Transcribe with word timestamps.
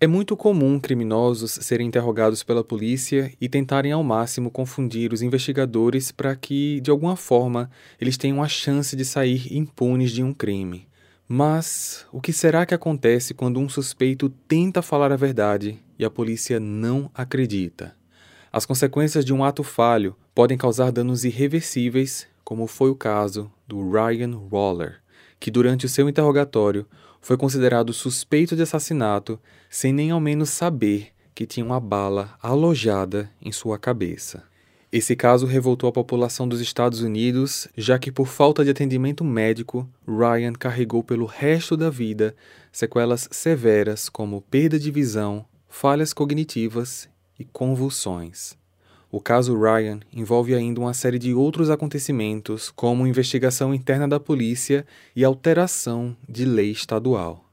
É 0.00 0.06
muito 0.08 0.36
comum 0.36 0.78
criminosos 0.80 1.52
serem 1.52 1.86
interrogados 1.86 2.42
pela 2.42 2.64
polícia 2.64 3.32
e 3.40 3.48
tentarem 3.48 3.92
ao 3.92 4.02
máximo 4.02 4.50
confundir 4.50 5.12
os 5.12 5.22
investigadores 5.22 6.10
para 6.10 6.34
que, 6.34 6.80
de 6.80 6.90
alguma 6.90 7.16
forma, 7.16 7.70
eles 8.00 8.16
tenham 8.16 8.42
a 8.42 8.48
chance 8.48 8.96
de 8.96 9.04
sair 9.04 9.56
impunes 9.56 10.10
de 10.10 10.22
um 10.22 10.34
crime. 10.34 10.88
Mas 11.28 12.06
o 12.12 12.20
que 12.20 12.32
será 12.32 12.66
que 12.66 12.74
acontece 12.74 13.32
quando 13.32 13.60
um 13.60 13.68
suspeito 13.68 14.28
tenta 14.28 14.82
falar 14.82 15.12
a 15.12 15.16
verdade 15.16 15.78
e 15.98 16.04
a 16.04 16.10
polícia 16.10 16.58
não 16.58 17.08
acredita? 17.14 17.94
As 18.52 18.66
consequências 18.66 19.24
de 19.24 19.32
um 19.32 19.44
ato 19.44 19.62
falho 19.62 20.16
podem 20.34 20.58
causar 20.58 20.90
danos 20.90 21.24
irreversíveis, 21.24 22.26
como 22.44 22.66
foi 22.66 22.90
o 22.90 22.96
caso 22.96 23.50
do 23.66 23.90
Ryan 23.90 24.38
Waller, 24.50 25.00
que 25.40 25.50
durante 25.50 25.86
o 25.86 25.88
seu 25.88 26.08
interrogatório 26.08 26.86
foi 27.24 27.38
considerado 27.38 27.90
suspeito 27.94 28.54
de 28.54 28.60
assassinato 28.60 29.40
sem 29.70 29.94
nem 29.94 30.10
ao 30.10 30.20
menos 30.20 30.50
saber 30.50 31.08
que 31.34 31.46
tinha 31.46 31.64
uma 31.64 31.80
bala 31.80 32.36
alojada 32.42 33.30
em 33.40 33.50
sua 33.50 33.78
cabeça. 33.78 34.42
Esse 34.92 35.16
caso 35.16 35.46
revoltou 35.46 35.88
a 35.88 35.92
população 35.92 36.46
dos 36.46 36.60
Estados 36.60 37.00
Unidos, 37.00 37.66
já 37.74 37.98
que, 37.98 38.12
por 38.12 38.26
falta 38.26 38.62
de 38.62 38.70
atendimento 38.70 39.24
médico, 39.24 39.88
Ryan 40.06 40.52
carregou 40.52 41.02
pelo 41.02 41.24
resto 41.24 41.78
da 41.78 41.88
vida 41.88 42.36
sequelas 42.70 43.26
severas 43.32 44.10
como 44.10 44.42
perda 44.42 44.78
de 44.78 44.90
visão, 44.90 45.46
falhas 45.66 46.12
cognitivas 46.12 47.08
e 47.38 47.44
convulsões. 47.46 48.54
O 49.14 49.20
caso 49.20 49.56
Ryan 49.56 50.00
envolve 50.12 50.56
ainda 50.56 50.80
uma 50.80 50.92
série 50.92 51.20
de 51.20 51.32
outros 51.32 51.70
acontecimentos, 51.70 52.68
como 52.74 53.06
investigação 53.06 53.72
interna 53.72 54.08
da 54.08 54.18
polícia 54.18 54.84
e 55.14 55.22
alteração 55.22 56.16
de 56.28 56.44
lei 56.44 56.72
estadual. 56.72 57.44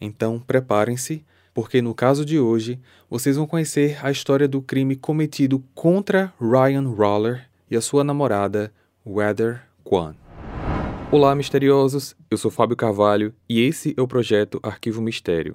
Então, 0.00 0.40
preparem-se, 0.40 1.22
porque 1.52 1.82
no 1.82 1.94
caso 1.94 2.24
de 2.24 2.40
hoje 2.40 2.80
vocês 3.10 3.36
vão 3.36 3.46
conhecer 3.46 3.98
a 4.02 4.10
história 4.10 4.48
do 4.48 4.62
crime 4.62 4.96
cometido 4.96 5.62
contra 5.74 6.32
Ryan 6.40 6.88
Roller 6.88 7.50
e 7.70 7.76
a 7.76 7.82
sua 7.82 8.02
namorada, 8.02 8.72
Weather 9.06 9.60
Kwan. 9.84 10.14
Olá, 11.12 11.34
misteriosos! 11.34 12.16
Eu 12.30 12.38
sou 12.38 12.50
Fábio 12.50 12.78
Carvalho 12.78 13.34
e 13.46 13.60
esse 13.60 13.92
é 13.94 14.00
o 14.00 14.08
projeto 14.08 14.58
Arquivo 14.62 15.02
Mistério 15.02 15.54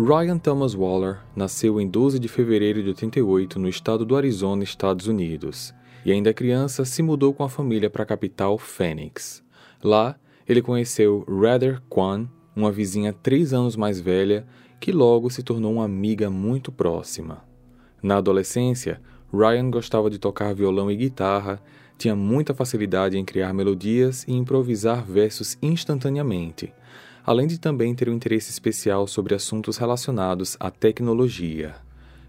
Ryan 0.00 0.38
Thomas 0.38 0.76
Waller 0.76 1.18
nasceu 1.34 1.80
em 1.80 1.88
12 1.88 2.20
de 2.20 2.28
fevereiro 2.28 2.80
de 2.80 2.90
88 2.90 3.58
no 3.58 3.68
estado 3.68 4.04
do 4.04 4.14
Arizona, 4.14 4.62
Estados 4.62 5.08
Unidos, 5.08 5.74
e 6.04 6.12
ainda 6.12 6.32
criança 6.32 6.84
se 6.84 7.02
mudou 7.02 7.34
com 7.34 7.42
a 7.42 7.48
família 7.48 7.90
para 7.90 8.04
a 8.04 8.06
capital 8.06 8.56
Phoenix. 8.58 9.42
Lá, 9.82 10.14
ele 10.48 10.62
conheceu 10.62 11.26
Rather 11.28 11.82
Kwan, 11.88 12.28
uma 12.54 12.70
vizinha 12.70 13.12
três 13.12 13.52
anos 13.52 13.74
mais 13.74 13.98
velha, 13.98 14.46
que 14.78 14.92
logo 14.92 15.30
se 15.30 15.42
tornou 15.42 15.72
uma 15.72 15.84
amiga 15.84 16.30
muito 16.30 16.70
próxima. 16.70 17.42
Na 18.00 18.18
adolescência, 18.18 19.00
Ryan 19.32 19.68
gostava 19.68 20.08
de 20.08 20.20
tocar 20.20 20.54
violão 20.54 20.88
e 20.88 20.96
guitarra, 20.96 21.60
tinha 21.98 22.14
muita 22.14 22.54
facilidade 22.54 23.18
em 23.18 23.24
criar 23.24 23.52
melodias 23.52 24.24
e 24.28 24.32
improvisar 24.32 25.04
versos 25.04 25.58
instantaneamente 25.60 26.72
além 27.28 27.46
de 27.46 27.60
também 27.60 27.94
ter 27.94 28.08
um 28.08 28.14
interesse 28.14 28.50
especial 28.50 29.06
sobre 29.06 29.34
assuntos 29.34 29.76
relacionados 29.76 30.56
à 30.58 30.70
tecnologia. 30.70 31.74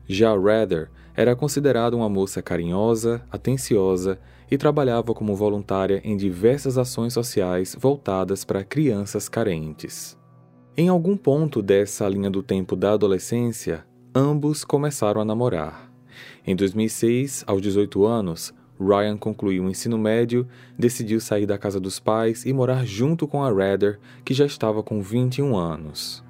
Já 0.05 0.37
Rather 0.37 0.89
era 1.15 1.37
considerada 1.37 1.95
uma 1.95 2.09
moça 2.09 2.41
carinhosa, 2.41 3.25
atenciosa 3.31 4.19
e 4.51 4.57
trabalhava 4.57 5.13
como 5.13 5.37
voluntária 5.37 6.01
em 6.03 6.17
diversas 6.17 6.77
ações 6.77 7.13
sociais 7.13 7.77
voltadas 7.79 8.43
para 8.43 8.61
crianças 8.61 9.29
carentes. 9.29 10.17
Em 10.75 10.89
algum 10.89 11.15
ponto 11.15 11.61
dessa 11.61 12.05
linha 12.09 12.29
do 12.29 12.43
tempo 12.43 12.75
da 12.75 12.91
adolescência, 12.91 13.85
ambos 14.13 14.65
começaram 14.65 15.21
a 15.21 15.25
namorar. 15.25 15.89
Em 16.45 16.57
2006, 16.57 17.45
aos 17.47 17.61
18 17.61 18.05
anos, 18.05 18.53
Ryan 18.79 19.17
concluiu 19.17 19.65
o 19.65 19.69
ensino 19.69 19.97
médio, 19.97 20.47
decidiu 20.77 21.19
sair 21.19 21.45
da 21.45 21.57
casa 21.57 21.79
dos 21.79 21.99
pais 21.99 22.45
e 22.45 22.53
morar 22.53 22.85
junto 22.85 23.27
com 23.27 23.43
a 23.43 23.51
Redder, 23.51 23.99
que 24.23 24.33
já 24.33 24.45
estava 24.45 24.81
com 24.81 25.01
21 25.01 25.57
anos. 25.57 26.23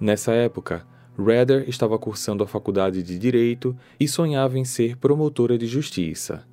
Nessa 0.00 0.32
época, 0.32 0.84
Redder 1.16 1.68
estava 1.68 1.98
cursando 1.98 2.42
a 2.42 2.46
faculdade 2.46 3.02
de 3.02 3.18
Direito 3.18 3.76
e 4.00 4.08
sonhava 4.08 4.58
em 4.58 4.64
ser 4.64 4.96
promotora 4.96 5.56
de 5.56 5.66
justiça. 5.66 6.44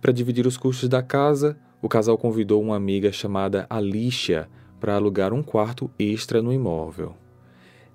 Para 0.00 0.12
dividir 0.12 0.46
os 0.46 0.56
custos 0.56 0.88
da 0.88 1.02
casa, 1.02 1.56
o 1.80 1.88
casal 1.88 2.18
convidou 2.18 2.60
uma 2.60 2.76
amiga 2.76 3.12
chamada 3.12 3.66
Alicia 3.70 4.48
para 4.80 4.96
alugar 4.96 5.32
um 5.32 5.42
quarto 5.42 5.90
extra 5.98 6.42
no 6.42 6.52
imóvel. 6.52 7.14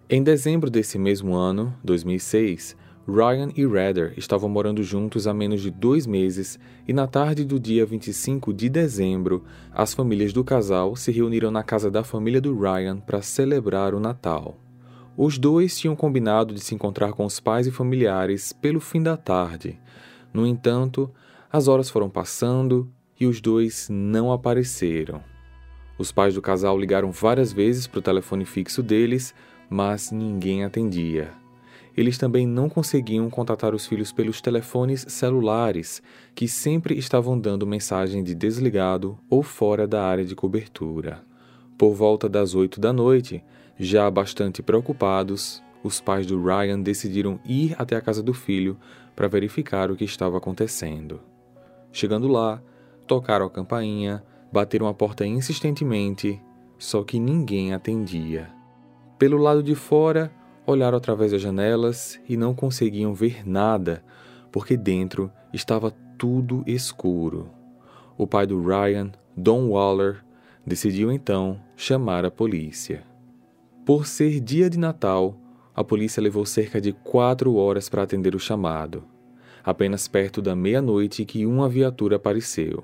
Em 0.10 0.22
dezembro 0.22 0.70
desse 0.70 1.00
mesmo 1.00 1.34
ano, 1.36 1.74
2006, 1.84 2.76
Ryan 3.08 3.50
e 3.56 3.66
Redder 3.66 4.14
estavam 4.16 4.48
morando 4.48 4.84
juntos 4.84 5.26
há 5.26 5.34
menos 5.34 5.62
de 5.62 5.72
dois 5.72 6.06
meses 6.06 6.60
e 6.88 6.94
na 6.94 7.08
tarde 7.08 7.44
do 7.44 7.60
dia 7.60 7.86
25 7.86 8.54
de 8.54 8.70
dezembro, 8.70 9.44
as 9.74 9.94
famílias 9.94 10.32
do 10.32 10.44
casal 10.44 10.96
se 10.96 11.12
reuniram 11.12 11.50
na 11.50 11.64
casa 11.64 11.90
da 11.90 12.04
família 12.04 12.40
do 12.40 12.58
Ryan 12.58 13.00
para 13.00 13.22
celebrar 13.22 13.96
o 13.96 14.00
Natal. 14.00 14.56
Os 15.18 15.40
dois 15.40 15.78
tinham 15.78 15.96
combinado 15.96 16.54
de 16.54 16.60
se 16.60 16.76
encontrar 16.76 17.14
com 17.14 17.26
os 17.26 17.40
pais 17.40 17.66
e 17.66 17.72
familiares 17.72 18.54
pelo 18.54 18.80
fim 18.80 19.02
da 19.02 19.18
tarde. 19.18 19.80
No 20.32 20.46
entanto, 20.46 21.12
as 21.52 21.68
horas 21.68 21.90
foram 21.90 22.10
passando 22.10 22.90
e 23.20 23.26
os 23.26 23.42
dois 23.42 23.88
não 23.90 24.32
apareceram. 24.32 25.22
Os 25.98 26.12
pais 26.12 26.36
do 26.36 26.42
casal 26.42 26.78
ligaram 26.78 27.12
várias 27.12 27.52
vezes 27.52 27.88
para 27.88 28.00
o 28.00 28.02
telefone 28.02 28.46
fixo 28.46 28.82
deles, 28.82 29.34
mas 29.70 30.12
ninguém 30.12 30.64
atendia 30.64 31.41
eles 31.96 32.18
também 32.18 32.48
não 32.48 32.70
conseguiam 32.70 33.30
contatar 33.30 33.76
os 33.76 33.86
filhos 33.86 34.12
pelos 34.12 34.42
telefones 34.42 35.06
celulares, 35.10 36.02
que 36.34 36.48
sempre 36.48 36.98
estavam 36.98 37.38
dando 37.38 37.68
mensagem 37.68 38.24
de 38.24 38.34
desligado 38.34 39.18
ou 39.30 39.44
fora 39.44 39.88
da 39.88 40.04
área 40.04 40.24
de 40.24 40.36
cobertura. 40.36 41.22
Por 41.78 41.94
volta 41.94 42.30
das 42.30 42.56
oito 42.56 42.80
da 42.80 42.94
noite, 42.94 43.44
já 43.78 44.10
bastante 44.10 44.62
preocupados, 44.62 45.62
os 45.84 46.00
pais 46.00 46.26
do 46.26 46.42
Ryan 46.42 46.80
decidiram 46.80 47.40
ir 47.46 47.76
até 47.78 47.96
a 47.96 48.02
casa 48.02 48.22
do 48.22 48.34
filho 48.34 48.78
para 49.16 49.28
verificar 49.28 49.92
o 49.92 49.96
que 49.96 50.06
estava 50.06 50.38
acontecendo. 50.38 51.20
Chegando 51.92 52.28
lá, 52.28 52.62
tocaram 53.08 53.46
a 53.46 53.50
campainha, 53.50 54.24
bateram 54.52 54.88
a 54.88 54.94
porta 54.94 55.26
insistentemente, 55.26 56.42
só 56.78 57.04
que 57.04 57.20
ninguém 57.20 57.74
atendia. 57.74 58.50
Pelo 59.18 59.38
lado 59.38 59.62
de 59.62 59.76
fora, 59.76 60.32
Olharam 60.66 60.98
através 60.98 61.32
das 61.32 61.42
janelas 61.42 62.20
e 62.30 62.38
não 62.38 62.54
conseguiam 62.54 63.14
ver 63.14 63.48
nada, 63.48 64.04
porque 64.52 64.78
dentro 64.78 65.32
estava 65.52 65.92
tudo 66.18 66.64
escuro. 66.68 67.50
O 68.18 68.28
pai 68.28 68.46
do 68.46 68.62
Ryan, 68.62 69.12
Don 69.36 69.70
Waller, 69.70 70.24
decidiu 70.66 71.12
então 71.12 71.60
chamar 71.76 72.26
a 72.26 72.32
polícia. 72.32 73.04
Por 73.84 74.06
ser 74.06 74.40
dia 74.40 74.70
de 74.70 74.78
Natal, 74.78 75.36
a 75.76 75.84
polícia 75.84 76.22
levou 76.22 76.46
cerca 76.46 76.80
de 76.80 76.92
quatro 76.92 77.56
horas 77.56 77.90
para 77.90 78.04
atender 78.04 78.36
o 78.36 78.40
chamado. 78.40 79.04
Apenas 79.64 80.08
perto 80.08 80.42
da 80.42 80.56
meia-noite 80.56 81.26
que 81.26 81.46
uma 81.46 81.68
viatura 81.68 82.18
apareceu. 82.18 82.84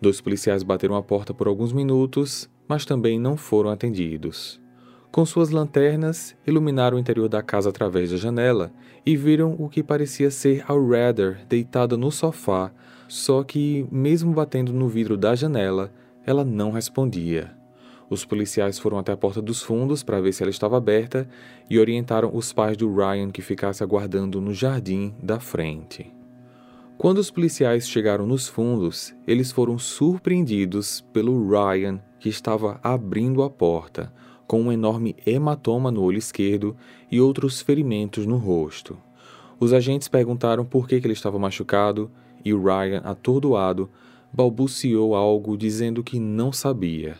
Dois 0.00 0.20
policiais 0.20 0.62
bateram 0.62 0.96
a 0.96 1.02
porta 1.02 1.32
por 1.32 1.48
alguns 1.48 1.72
minutos, 1.72 2.50
mas 2.68 2.84
também 2.84 3.18
não 3.18 3.36
foram 3.36 3.70
atendidos. 3.70 4.60
Com 5.10 5.24
suas 5.24 5.50
lanternas, 5.50 6.36
iluminaram 6.46 6.96
o 6.96 7.00
interior 7.00 7.28
da 7.28 7.42
casa 7.42 7.70
através 7.70 8.10
da 8.10 8.16
janela 8.16 8.70
e 9.04 9.16
viram 9.16 9.54
o 9.58 9.68
que 9.68 9.82
parecia 9.82 10.30
ser 10.30 10.64
a 10.68 10.74
Rather 10.74 11.38
deitada 11.48 11.96
no 11.96 12.10
sofá, 12.10 12.70
só 13.08 13.42
que, 13.42 13.86
mesmo 13.90 14.32
batendo 14.32 14.72
no 14.72 14.88
vidro 14.88 15.16
da 15.16 15.34
janela, 15.34 15.90
ela 16.26 16.44
não 16.44 16.70
respondia. 16.70 17.56
Os 18.08 18.24
policiais 18.24 18.78
foram 18.78 18.98
até 18.98 19.12
a 19.12 19.16
porta 19.16 19.42
dos 19.42 19.62
fundos 19.62 20.02
para 20.02 20.20
ver 20.20 20.32
se 20.32 20.42
ela 20.42 20.50
estava 20.50 20.76
aberta 20.76 21.28
e 21.68 21.78
orientaram 21.78 22.30
os 22.32 22.52
pais 22.52 22.76
do 22.76 22.94
Ryan 22.94 23.30
que 23.30 23.42
ficasse 23.42 23.82
aguardando 23.82 24.40
no 24.40 24.54
jardim 24.54 25.14
da 25.20 25.40
frente. 25.40 26.12
Quando 26.96 27.18
os 27.18 27.30
policiais 27.30 27.88
chegaram 27.88 28.26
nos 28.26 28.48
fundos, 28.48 29.14
eles 29.26 29.52
foram 29.52 29.78
surpreendidos 29.78 31.04
pelo 31.12 31.48
Ryan, 31.48 32.00
que 32.18 32.28
estava 32.28 32.80
abrindo 32.82 33.42
a 33.42 33.50
porta, 33.50 34.12
com 34.46 34.62
um 34.62 34.72
enorme 34.72 35.16
hematoma 35.26 35.90
no 35.90 36.02
olho 36.02 36.18
esquerdo 36.18 36.76
e 37.10 37.20
outros 37.20 37.60
ferimentos 37.60 38.26
no 38.26 38.36
rosto. 38.36 38.96
Os 39.58 39.72
agentes 39.72 40.08
perguntaram 40.08 40.64
por 40.64 40.86
que, 40.86 40.94
ele 40.94 41.12
estava 41.12 41.38
machucado 41.38 42.10
e 42.44 42.52
o 42.52 42.62
Ryan, 42.62 43.00
atordoado, 43.04 43.90
balbuciou 44.32 45.14
algo 45.14 45.56
dizendo 45.56 46.04
que 46.04 46.20
não 46.20 46.52
sabia. 46.52 47.16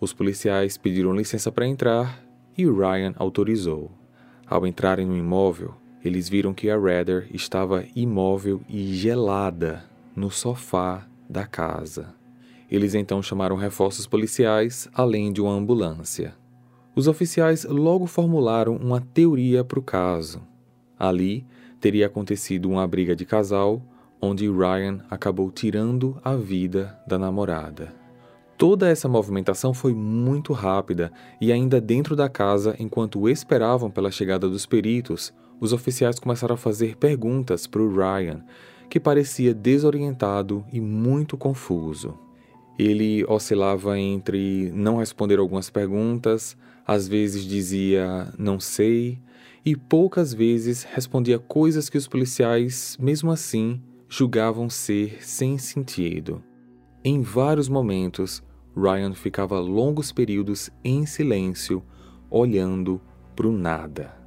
Os 0.00 0.12
policiais 0.12 0.76
pediram 0.76 1.14
licença 1.14 1.50
para 1.50 1.66
entrar 1.66 2.24
e 2.56 2.66
o 2.66 2.76
Ryan 2.76 3.12
autorizou. 3.16 3.90
Ao 4.46 4.66
entrarem 4.66 5.06
no 5.06 5.16
imóvel, 5.16 5.74
eles 6.04 6.28
viram 6.28 6.54
que 6.54 6.70
a 6.70 6.78
Redder 6.78 7.28
estava 7.32 7.84
imóvel 7.96 8.60
e 8.68 8.94
gelada 8.94 9.84
no 10.14 10.30
sofá 10.30 11.06
da 11.28 11.46
casa. 11.46 12.14
Eles 12.70 12.94
então 12.94 13.22
chamaram 13.22 13.56
reforços 13.56 14.06
policiais, 14.06 14.88
além 14.92 15.32
de 15.32 15.40
uma 15.40 15.52
ambulância. 15.52 16.34
Os 16.94 17.08
oficiais 17.08 17.64
logo 17.64 18.06
formularam 18.06 18.76
uma 18.76 19.00
teoria 19.00 19.64
para 19.64 19.78
o 19.78 19.82
caso. 19.82 20.40
Ali 20.98 21.44
teria 21.80 22.06
acontecido 22.06 22.70
uma 22.70 22.86
briga 22.86 23.16
de 23.16 23.24
casal, 23.24 23.82
onde 24.20 24.48
Ryan 24.50 25.00
acabou 25.10 25.50
tirando 25.50 26.16
a 26.24 26.36
vida 26.36 26.98
da 27.06 27.18
namorada. 27.18 27.92
Toda 28.56 28.88
essa 28.88 29.08
movimentação 29.08 29.74
foi 29.74 29.92
muito 29.92 30.52
rápida 30.52 31.12
e, 31.40 31.50
ainda 31.52 31.80
dentro 31.80 32.14
da 32.14 32.28
casa, 32.28 32.76
enquanto 32.78 33.28
esperavam 33.28 33.90
pela 33.90 34.12
chegada 34.12 34.48
dos 34.48 34.64
peritos, 34.64 35.34
os 35.60 35.72
oficiais 35.72 36.18
começaram 36.20 36.54
a 36.54 36.58
fazer 36.58 36.96
perguntas 36.96 37.66
para 37.66 37.82
o 37.82 37.92
Ryan, 37.92 38.44
que 38.88 39.00
parecia 39.00 39.52
desorientado 39.52 40.64
e 40.72 40.80
muito 40.80 41.36
confuso. 41.36 42.16
Ele 42.78 43.24
oscilava 43.26 43.98
entre 43.98 44.70
não 44.72 44.98
responder 44.98 45.38
algumas 45.38 45.68
perguntas, 45.68 46.56
às 46.86 47.08
vezes 47.08 47.44
dizia 47.44 48.32
não 48.38 48.60
sei, 48.60 49.18
e 49.64 49.74
poucas 49.74 50.34
vezes 50.34 50.82
respondia 50.82 51.38
coisas 51.38 51.88
que 51.88 51.96
os 51.96 52.06
policiais, 52.06 52.96
mesmo 53.00 53.30
assim, 53.30 53.80
julgavam 54.08 54.68
ser 54.68 55.24
sem 55.24 55.56
sentido. 55.56 56.42
Em 57.02 57.22
vários 57.22 57.68
momentos, 57.68 58.42
Ryan 58.76 59.14
ficava 59.14 59.58
longos 59.60 60.12
períodos 60.12 60.70
em 60.82 61.06
silêncio, 61.06 61.82
olhando 62.30 63.00
para 63.34 63.46
o 63.46 63.52
nada. 63.52 64.24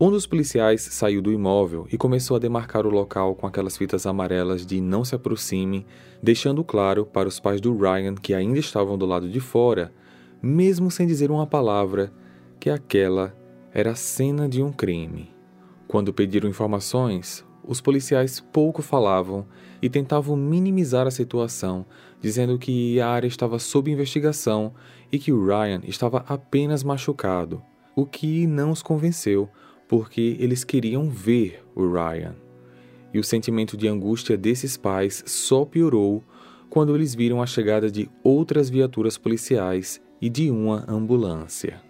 Um 0.00 0.10
dos 0.10 0.26
policiais 0.26 0.82
saiu 0.82 1.22
do 1.22 1.32
imóvel 1.32 1.86
e 1.92 1.96
começou 1.96 2.36
a 2.36 2.40
demarcar 2.40 2.86
o 2.86 2.90
local 2.90 3.36
com 3.36 3.46
aquelas 3.46 3.76
fitas 3.76 4.04
amarelas 4.04 4.66
de 4.66 4.80
não 4.80 5.04
se 5.04 5.14
aproxime, 5.14 5.86
deixando 6.20 6.64
claro 6.64 7.06
para 7.06 7.28
os 7.28 7.38
pais 7.38 7.60
do 7.60 7.76
Ryan 7.76 8.14
que 8.16 8.34
ainda 8.34 8.58
estavam 8.58 8.98
do 8.98 9.06
lado 9.06 9.28
de 9.28 9.38
fora, 9.38 9.92
mesmo 10.42 10.90
sem 10.90 11.06
dizer 11.06 11.30
uma 11.30 11.46
palavra, 11.46 12.12
que 12.58 12.68
aquela 12.68 13.36
era 13.72 13.92
a 13.92 13.94
cena 13.94 14.48
de 14.48 14.62
um 14.62 14.72
crime. 14.72 15.30
Quando 15.86 16.12
pediram 16.12 16.48
informações, 16.48 17.44
os 17.64 17.80
policiais 17.80 18.40
pouco 18.40 18.82
falavam 18.82 19.46
e 19.80 19.88
tentavam 19.88 20.36
minimizar 20.36 21.06
a 21.06 21.10
situação, 21.10 21.86
dizendo 22.20 22.58
que 22.58 23.00
a 23.00 23.08
área 23.08 23.28
estava 23.28 23.58
sob 23.58 23.90
investigação 23.90 24.74
e 25.10 25.18
que 25.18 25.32
o 25.32 25.46
Ryan 25.46 25.80
estava 25.84 26.24
apenas 26.26 26.82
machucado, 26.82 27.62
o 27.94 28.04
que 28.04 28.46
não 28.46 28.70
os 28.70 28.82
convenceu 28.82 29.48
porque 29.92 30.38
eles 30.40 30.64
queriam 30.64 31.10
ver 31.10 31.62
o 31.74 31.86
Ryan. 31.86 32.34
E 33.12 33.18
o 33.18 33.24
sentimento 33.24 33.76
de 33.76 33.86
angústia 33.86 34.38
desses 34.38 34.74
pais 34.74 35.22
só 35.26 35.66
piorou 35.66 36.24
quando 36.70 36.94
eles 36.94 37.14
viram 37.14 37.42
a 37.42 37.46
chegada 37.46 37.90
de 37.90 38.08
outras 38.24 38.70
viaturas 38.70 39.18
policiais 39.18 40.00
e 40.22 40.30
de 40.30 40.50
uma 40.50 40.84
ambulância. 40.88 41.82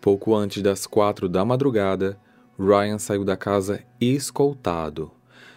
Pouco 0.00 0.34
antes 0.34 0.62
das 0.62 0.86
quatro 0.86 1.28
da 1.28 1.44
madrugada, 1.44 2.18
Ryan 2.58 2.98
saiu 2.98 3.24
da 3.24 3.36
casa 3.36 3.80
escoltado. 4.00 5.10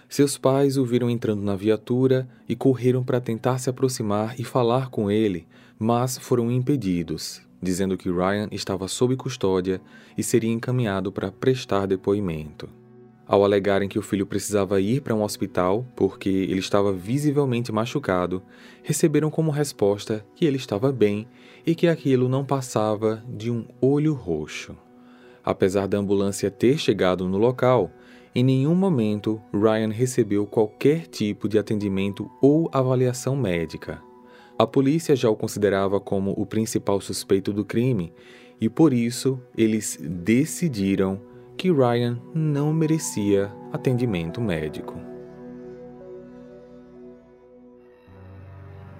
Seus 0.07 0.37
pais 0.37 0.77
o 0.77 0.85
viram 0.85 1.09
entrando 1.09 1.41
na 1.41 1.55
viatura 1.55 2.29
e 2.47 2.55
correram 2.55 3.03
para 3.03 3.19
tentar 3.19 3.57
se 3.57 3.69
aproximar 3.69 4.39
e 4.39 4.43
falar 4.43 4.89
com 4.89 5.09
ele, 5.09 5.47
mas 5.79 6.17
foram 6.17 6.51
impedidos 6.51 7.41
dizendo 7.61 7.97
que 7.97 8.09
Ryan 8.09 8.47
estava 8.51 8.87
sob 8.87 9.15
custódia 9.15 9.79
e 10.17 10.23
seria 10.23 10.51
encaminhado 10.51 11.11
para 11.11 11.31
prestar 11.31 11.85
depoimento. 11.85 12.67
Ao 13.31 13.45
alegarem 13.45 13.87
que 13.87 13.97
o 13.97 14.01
filho 14.01 14.25
precisava 14.25 14.81
ir 14.81 14.99
para 14.99 15.15
um 15.15 15.23
hospital 15.23 15.87
porque 15.95 16.27
ele 16.27 16.59
estava 16.59 16.91
visivelmente 16.91 17.71
machucado, 17.71 18.43
receberam 18.83 19.31
como 19.31 19.49
resposta 19.51 20.25
que 20.35 20.43
ele 20.43 20.57
estava 20.57 20.91
bem 20.91 21.25
e 21.65 21.73
que 21.73 21.87
aquilo 21.87 22.27
não 22.27 22.43
passava 22.43 23.23
de 23.29 23.49
um 23.49 23.65
olho 23.79 24.13
roxo. 24.13 24.75
Apesar 25.45 25.87
da 25.87 25.97
ambulância 25.97 26.51
ter 26.51 26.77
chegado 26.77 27.25
no 27.25 27.37
local, 27.37 27.89
em 28.35 28.43
nenhum 28.43 28.75
momento 28.75 29.41
Ryan 29.53 29.93
recebeu 29.93 30.45
qualquer 30.45 31.07
tipo 31.07 31.47
de 31.47 31.57
atendimento 31.57 32.29
ou 32.41 32.69
avaliação 32.73 33.33
médica. 33.33 34.01
A 34.59 34.67
polícia 34.67 35.15
já 35.15 35.29
o 35.29 35.37
considerava 35.37 36.01
como 36.01 36.31
o 36.31 36.45
principal 36.45 36.99
suspeito 36.99 37.53
do 37.53 37.63
crime 37.63 38.11
e 38.59 38.67
por 38.67 38.91
isso 38.91 39.39
eles 39.57 39.97
decidiram 40.01 41.30
que 41.57 41.71
Ryan 41.71 42.19
não 42.33 42.73
merecia 42.73 43.51
atendimento 43.71 44.41
médico. 44.41 44.99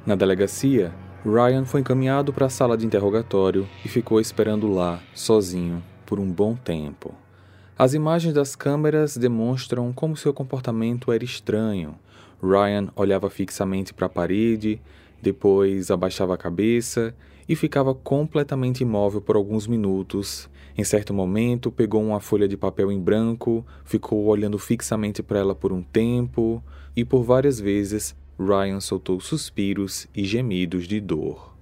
Na 0.05 0.15
delegacia, 0.15 0.93
Ryan 1.23 1.65
foi 1.65 1.81
encaminhado 1.81 2.33
para 2.33 2.47
a 2.47 2.49
sala 2.49 2.75
de 2.75 2.85
interrogatório 2.85 3.67
e 3.85 3.87
ficou 3.87 4.19
esperando 4.19 4.67
lá, 4.67 4.99
sozinho, 5.13 5.83
por 6.05 6.19
um 6.19 6.31
bom 6.31 6.55
tempo. 6.55 7.13
As 7.77 7.93
imagens 7.93 8.33
das 8.33 8.55
câmeras 8.55 9.17
demonstram 9.17 9.93
como 9.93 10.17
seu 10.17 10.33
comportamento 10.33 11.11
era 11.11 11.23
estranho. 11.23 11.95
Ryan 12.41 12.89
olhava 12.95 13.29
fixamente 13.29 13.93
para 13.93 14.07
a 14.07 14.09
parede, 14.09 14.81
depois 15.21 15.91
abaixava 15.91 16.33
a 16.33 16.37
cabeça 16.37 17.13
e 17.47 17.55
ficava 17.55 17.93
completamente 17.93 18.81
imóvel 18.81 19.21
por 19.21 19.35
alguns 19.35 19.67
minutos. 19.67 20.49
Em 20.77 20.83
certo 20.83 21.13
momento, 21.13 21.71
pegou 21.71 22.01
uma 22.01 22.19
folha 22.19 22.47
de 22.47 22.55
papel 22.55 22.91
em 22.91 22.99
branco, 22.99 23.65
ficou 23.83 24.25
olhando 24.25 24.57
fixamente 24.57 25.21
para 25.21 25.39
ela 25.39 25.55
por 25.55 25.71
um 25.71 25.81
tempo 25.81 26.63
e 26.95 27.03
por 27.03 27.23
várias 27.23 27.59
vezes 27.59 28.15
Ryan 28.39 28.79
soltou 28.79 29.19
suspiros 29.19 30.07
e 30.15 30.25
gemidos 30.25 30.87
de 30.87 30.99
dor. 30.99 31.55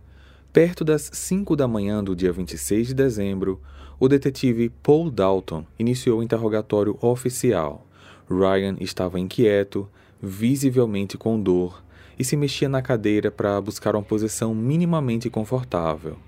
Perto 0.53 0.83
das 0.83 1.09
5 1.13 1.55
da 1.55 1.67
manhã 1.67 2.03
do 2.03 2.15
dia 2.15 2.31
26 2.31 2.87
de 2.87 2.93
dezembro, 2.93 3.61
o 3.99 4.07
detetive 4.07 4.69
Paul 4.81 5.11
Dalton 5.11 5.65
iniciou 5.77 6.19
o 6.19 6.23
interrogatório 6.23 6.97
oficial. 7.01 7.85
Ryan 8.29 8.77
estava 8.79 9.19
inquieto, 9.19 9.89
visivelmente 10.21 11.17
com 11.17 11.39
dor, 11.39 11.83
e 12.19 12.25
se 12.25 12.35
mexia 12.35 12.67
na 12.67 12.81
cadeira 12.81 13.31
para 13.31 13.59
buscar 13.61 13.95
uma 13.95 14.03
posição 14.03 14.53
minimamente 14.53 15.29
confortável. 15.29 16.19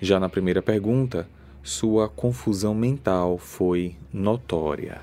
Já 0.00 0.20
na 0.20 0.28
primeira 0.28 0.62
pergunta, 0.62 1.28
sua 1.62 2.08
confusão 2.08 2.72
mental 2.72 3.36
foi 3.36 3.96
notória. 4.12 5.02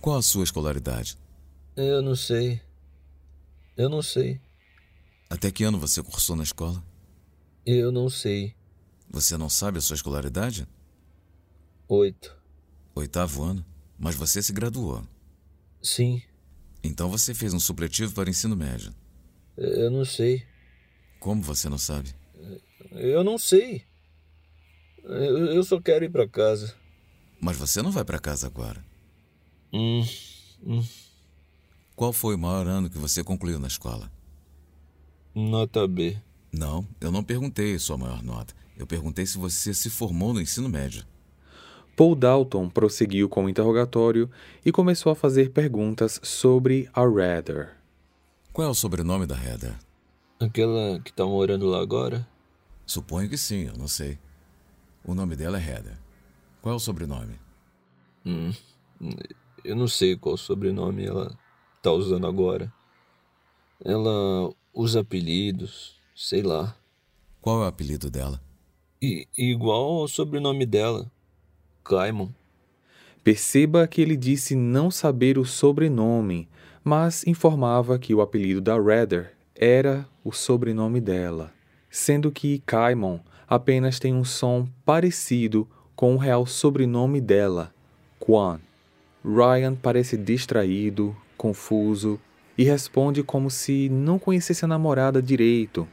Qual 0.00 0.16
a 0.16 0.22
sua 0.22 0.44
escolaridade? 0.44 1.18
Eu 1.76 2.00
não 2.00 2.14
sei. 2.14 2.62
Eu 3.76 3.88
não 3.88 4.00
sei. 4.00 4.40
Até 5.28 5.50
que 5.50 5.64
ano 5.64 5.78
você 5.78 6.02
cursou 6.02 6.36
na 6.36 6.44
escola? 6.44 6.82
Eu 7.66 7.90
não 7.90 8.08
sei. 8.08 8.54
Você 9.10 9.36
não 9.36 9.48
sabe 9.48 9.78
a 9.78 9.80
sua 9.80 9.96
escolaridade? 9.96 10.66
Oito. 11.88 12.36
Oitavo 12.94 13.42
ano? 13.42 13.64
Mas 13.98 14.14
você 14.14 14.40
se 14.42 14.52
graduou? 14.52 15.02
Sim. 15.82 16.22
Então 16.82 17.10
você 17.10 17.34
fez 17.34 17.52
um 17.52 17.60
supletivo 17.60 18.14
para 18.14 18.30
ensino 18.30 18.56
médio. 18.56 18.94
Eu 19.60 19.90
não 19.90 20.06
sei. 20.06 20.42
Como 21.18 21.42
você 21.42 21.68
não 21.68 21.76
sabe? 21.76 22.14
Eu 22.92 23.22
não 23.22 23.36
sei. 23.36 23.82
Eu, 25.04 25.62
só 25.62 25.78
quero 25.78 26.02
ir 26.02 26.08
para 26.08 26.26
casa. 26.26 26.74
Mas 27.38 27.58
você 27.58 27.82
não 27.82 27.90
vai 27.90 28.02
para 28.02 28.18
casa 28.18 28.46
agora. 28.46 28.82
Hum, 29.70 30.02
hum. 30.64 30.82
Qual 31.94 32.10
foi 32.10 32.36
o 32.36 32.38
maior 32.38 32.66
ano 32.66 32.88
que 32.88 32.96
você 32.96 33.22
concluiu 33.22 33.58
na 33.58 33.68
escola? 33.68 34.10
Nota 35.34 35.86
B. 35.86 36.16
Não, 36.50 36.88
eu 36.98 37.12
não 37.12 37.22
perguntei 37.22 37.78
sua 37.78 37.98
maior 37.98 38.22
nota. 38.22 38.54
Eu 38.78 38.86
perguntei 38.86 39.26
se 39.26 39.36
você 39.36 39.74
se 39.74 39.90
formou 39.90 40.32
no 40.32 40.40
ensino 40.40 40.70
médio. 40.70 41.04
Paul 41.94 42.14
Dalton 42.14 42.70
prosseguiu 42.70 43.28
com 43.28 43.44
o 43.44 43.48
interrogatório 43.48 44.30
e 44.64 44.72
começou 44.72 45.12
a 45.12 45.14
fazer 45.14 45.50
perguntas 45.50 46.18
sobre 46.22 46.88
a 46.94 47.02
Rather. 47.02 47.79
Qual 48.52 48.66
é 48.66 48.70
o 48.70 48.74
sobrenome 48.74 49.26
da 49.26 49.36
Heather? 49.36 49.78
Aquela 50.40 50.98
que 51.00 51.12
tá 51.12 51.24
morando 51.24 51.66
lá 51.66 51.80
agora? 51.80 52.26
Suponho 52.84 53.28
que 53.28 53.38
sim, 53.38 53.68
eu 53.68 53.76
não 53.76 53.86
sei. 53.86 54.18
O 55.04 55.14
nome 55.14 55.36
dela 55.36 55.56
é 55.56 55.64
Heather. 55.64 55.96
Qual 56.60 56.72
é 56.72 56.76
o 56.76 56.80
sobrenome? 56.80 57.38
Hum, 58.26 58.52
eu 59.64 59.76
não 59.76 59.86
sei 59.86 60.16
qual 60.16 60.36
sobrenome 60.36 61.06
ela, 61.06 61.38
tá 61.80 61.92
usando 61.92 62.26
agora. 62.26 62.72
Ela 63.84 64.52
usa 64.74 65.00
apelidos, 65.00 65.96
sei 66.14 66.42
lá. 66.42 66.76
Qual 67.40 67.62
é 67.62 67.66
o 67.66 67.68
apelido 67.68 68.10
dela? 68.10 68.42
E, 69.00 69.28
igual 69.38 70.00
ao 70.00 70.08
sobrenome 70.08 70.66
dela, 70.66 71.10
Caimon. 71.84 72.30
Perceba 73.22 73.86
que 73.86 74.00
ele 74.00 74.16
disse 74.16 74.56
não 74.56 74.90
saber 74.90 75.38
o 75.38 75.44
sobrenome, 75.44 76.48
mas 76.82 77.26
informava 77.26 77.98
que 77.98 78.14
o 78.14 78.20
apelido 78.20 78.60
da 78.60 78.80
Redder 78.80 79.34
era 79.54 80.06
o 80.24 80.32
sobrenome 80.32 81.00
dela, 81.00 81.52
sendo 81.90 82.30
que 82.30 82.62
Caimon 82.66 83.18
apenas 83.48 83.98
tem 83.98 84.14
um 84.14 84.24
som 84.24 84.66
parecido 84.84 85.68
com 85.94 86.14
o 86.14 86.18
real 86.18 86.46
sobrenome 86.46 87.20
dela, 87.20 87.74
Quan. 88.18 88.60
Ryan 89.24 89.74
parece 89.74 90.16
distraído, 90.16 91.14
confuso 91.36 92.18
e 92.56 92.64
responde 92.64 93.22
como 93.22 93.50
se 93.50 93.88
não 93.90 94.18
conhecesse 94.18 94.64
a 94.64 94.68
namorada 94.68 95.20
direito. 95.20 95.86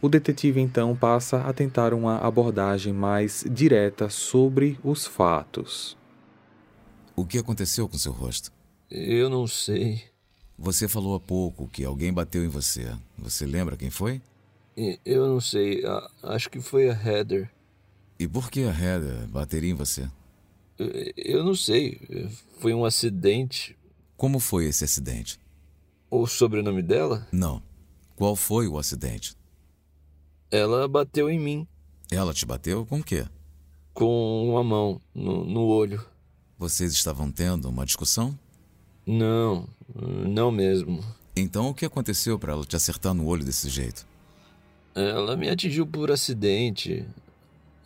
O 0.00 0.08
detetive 0.08 0.60
então 0.60 0.96
passa 0.96 1.42
a 1.42 1.52
tentar 1.52 1.94
uma 1.94 2.18
abordagem 2.18 2.92
mais 2.92 3.44
direta 3.48 4.08
sobre 4.08 4.78
os 4.82 5.06
fatos. 5.06 5.96
O 7.14 7.24
que 7.24 7.38
aconteceu 7.38 7.88
com 7.88 7.96
seu 7.96 8.10
rosto? 8.10 8.50
Eu 8.90 9.30
não 9.30 9.46
sei. 9.46 10.11
Você 10.62 10.86
falou 10.86 11.16
há 11.16 11.18
pouco 11.18 11.66
que 11.66 11.84
alguém 11.84 12.12
bateu 12.12 12.44
em 12.44 12.48
você. 12.48 12.96
Você 13.18 13.44
lembra 13.44 13.76
quem 13.76 13.90
foi? 13.90 14.22
Eu 15.04 15.26
não 15.26 15.40
sei. 15.40 15.82
Acho 16.22 16.48
que 16.48 16.60
foi 16.60 16.88
a 16.88 16.92
Heather. 16.92 17.50
E 18.16 18.28
por 18.28 18.48
que 18.48 18.62
a 18.62 18.70
Heather 18.70 19.26
bateria 19.26 19.72
em 19.72 19.74
você? 19.74 20.08
Eu 21.16 21.44
não 21.44 21.56
sei. 21.56 22.00
Foi 22.60 22.72
um 22.72 22.84
acidente. 22.84 23.76
Como 24.16 24.38
foi 24.38 24.66
esse 24.66 24.84
acidente? 24.84 25.36
O 26.08 26.28
sobrenome 26.28 26.80
dela? 26.80 27.26
Não. 27.32 27.60
Qual 28.14 28.36
foi 28.36 28.68
o 28.68 28.78
acidente? 28.78 29.36
Ela 30.48 30.86
bateu 30.86 31.28
em 31.28 31.40
mim. 31.40 31.66
Ela 32.08 32.32
te 32.32 32.46
bateu 32.46 32.86
com 32.86 33.00
o 33.00 33.04
quê? 33.04 33.26
Com 33.92 34.48
uma 34.48 34.62
mão 34.62 35.00
no, 35.12 35.44
no 35.44 35.62
olho. 35.62 36.06
Vocês 36.56 36.92
estavam 36.92 37.32
tendo 37.32 37.68
uma 37.68 37.84
discussão? 37.84 38.38
Não, 39.06 39.68
não 39.94 40.50
mesmo. 40.50 41.02
Então 41.34 41.68
o 41.68 41.74
que 41.74 41.84
aconteceu 41.84 42.38
para 42.38 42.52
ela 42.52 42.64
te 42.64 42.76
acertar 42.76 43.14
no 43.14 43.26
olho 43.26 43.44
desse 43.44 43.68
jeito? 43.68 44.06
Ela 44.94 45.36
me 45.36 45.48
atingiu 45.48 45.86
por 45.86 46.10
acidente. 46.10 47.06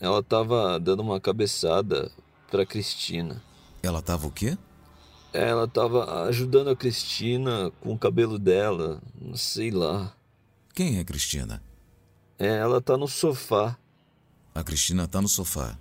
Ela 0.01 0.19
estava 0.21 0.79
dando 0.79 1.01
uma 1.01 1.21
cabeçada 1.21 2.11
para 2.51 2.67
Cristina. 2.67 3.43
Ela 3.83 4.01
estava 4.01 4.27
o 4.27 4.31
quê? 4.31 4.59
Ela 5.33 5.65
estava 5.65 6.25
ajudando 6.25 6.71
a 6.71 6.77
Cristina 6.77 7.71
com 7.81 7.93
o 7.93 7.99
cabelo 7.99 8.39
dela, 8.39 9.01
sei 9.35 9.71
lá. 9.71 10.15
Quem 10.75 10.99
é 10.99 11.05
Cristina? 11.05 11.63
É, 12.39 12.57
ela 12.57 12.81
tá 12.81 12.97
no 12.97 13.09
sofá. 13.09 13.79
A 14.55 14.65
Cristina 14.65 15.07
tá 15.07 15.23
no 15.23 15.29
sofá. 15.29 15.79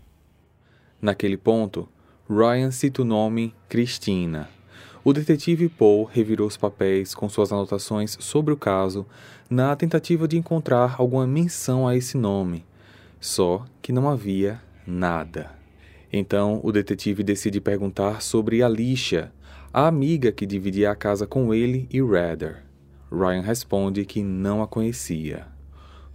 Naquele 1.01 1.37
ponto, 1.37 1.89
Ryan 2.29 2.71
cita 2.71 3.01
o 3.01 3.05
nome 3.05 3.53
Cristina. 3.67 4.49
O 5.07 5.13
detetive 5.13 5.69
Paul 5.69 6.05
revirou 6.05 6.47
os 6.47 6.57
papéis 6.57 7.13
com 7.13 7.29
suas 7.29 7.51
anotações 7.51 8.17
sobre 8.19 8.51
o 8.51 8.57
caso 8.57 9.05
na 9.47 9.75
tentativa 9.75 10.27
de 10.27 10.35
encontrar 10.35 10.95
alguma 10.97 11.27
menção 11.27 11.87
a 11.87 11.95
esse 11.95 12.17
nome, 12.17 12.65
só 13.19 13.63
que 13.83 13.91
não 13.91 14.09
havia 14.09 14.59
nada. 14.83 15.51
Então 16.11 16.59
o 16.63 16.71
detetive 16.71 17.21
decide 17.21 17.61
perguntar 17.61 18.23
sobre 18.23 18.63
Alicia, 18.63 19.31
a 19.71 19.85
amiga 19.85 20.31
que 20.31 20.43
dividia 20.43 20.89
a 20.89 20.95
casa 20.95 21.27
com 21.27 21.53
ele 21.53 21.87
e 21.91 22.01
Redder. 22.01 22.63
Ryan 23.11 23.41
responde 23.41 24.05
que 24.05 24.23
não 24.23 24.63
a 24.63 24.67
conhecia. 24.67 25.45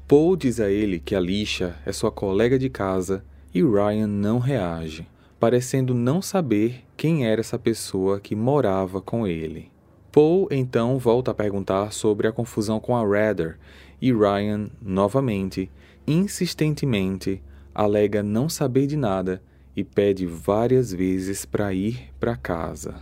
Paul 0.08 0.34
diz 0.34 0.58
a 0.58 0.68
ele 0.68 0.98
que 0.98 1.14
Alicia 1.14 1.76
é 1.86 1.92
sua 1.92 2.10
colega 2.10 2.58
de 2.58 2.68
casa 2.68 3.24
e 3.54 3.62
Ryan 3.62 4.08
não 4.08 4.40
reage 4.40 5.06
parecendo 5.40 5.94
não 5.94 6.20
saber 6.20 6.84
quem 7.00 7.24
era 7.24 7.40
essa 7.40 7.58
pessoa 7.58 8.20
que 8.20 8.36
morava 8.36 9.00
com 9.00 9.26
ele. 9.26 9.70
Paul 10.12 10.46
então 10.50 10.98
volta 10.98 11.30
a 11.30 11.34
perguntar 11.34 11.94
sobre 11.94 12.28
a 12.28 12.32
confusão 12.32 12.78
com 12.78 12.94
a 12.94 13.02
Redder 13.02 13.58
e 14.02 14.12
Ryan, 14.12 14.68
novamente, 14.82 15.70
insistentemente, 16.06 17.42
alega 17.74 18.22
não 18.22 18.50
saber 18.50 18.86
de 18.86 18.98
nada 18.98 19.42
e 19.74 19.82
pede 19.82 20.26
várias 20.26 20.92
vezes 20.92 21.46
para 21.46 21.72
ir 21.72 22.10
para 22.20 22.36
casa. 22.36 22.96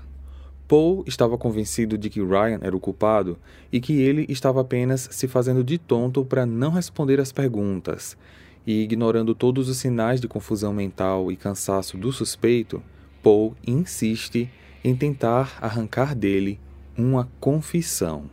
Paul 0.68 1.02
estava 1.04 1.36
convencido 1.36 1.98
de 1.98 2.08
que 2.08 2.22
Ryan 2.22 2.60
era 2.62 2.76
o 2.76 2.80
culpado 2.80 3.36
e 3.72 3.80
que 3.80 4.00
ele 4.00 4.26
estava 4.28 4.60
apenas 4.60 5.08
se 5.10 5.26
fazendo 5.26 5.64
de 5.64 5.76
tonto 5.76 6.24
para 6.24 6.46
não 6.46 6.70
responder 6.70 7.18
às 7.18 7.32
perguntas, 7.32 8.16
e 8.64 8.80
ignorando 8.80 9.34
todos 9.34 9.68
os 9.68 9.78
sinais 9.78 10.20
de 10.20 10.28
confusão 10.28 10.72
mental 10.72 11.32
e 11.32 11.36
cansaço 11.36 11.98
do 11.98 12.12
suspeito, 12.12 12.80
Paul 13.22 13.56
insiste 13.66 14.50
em 14.84 14.94
tentar 14.96 15.58
arrancar 15.60 16.14
dele 16.14 16.60
uma 16.96 17.30
confissão. 17.40 18.30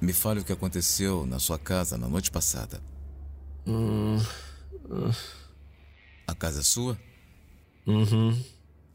Me 0.00 0.12
fale 0.12 0.40
o 0.40 0.44
que 0.44 0.52
aconteceu 0.52 1.24
na 1.26 1.38
sua 1.38 1.58
casa 1.58 1.96
na 1.96 2.08
noite 2.08 2.30
passada. 2.30 2.82
Hum. 3.66 4.18
A 6.26 6.34
casa 6.34 6.60
é 6.60 6.62
sua? 6.62 6.98
Uhum. 7.86 8.40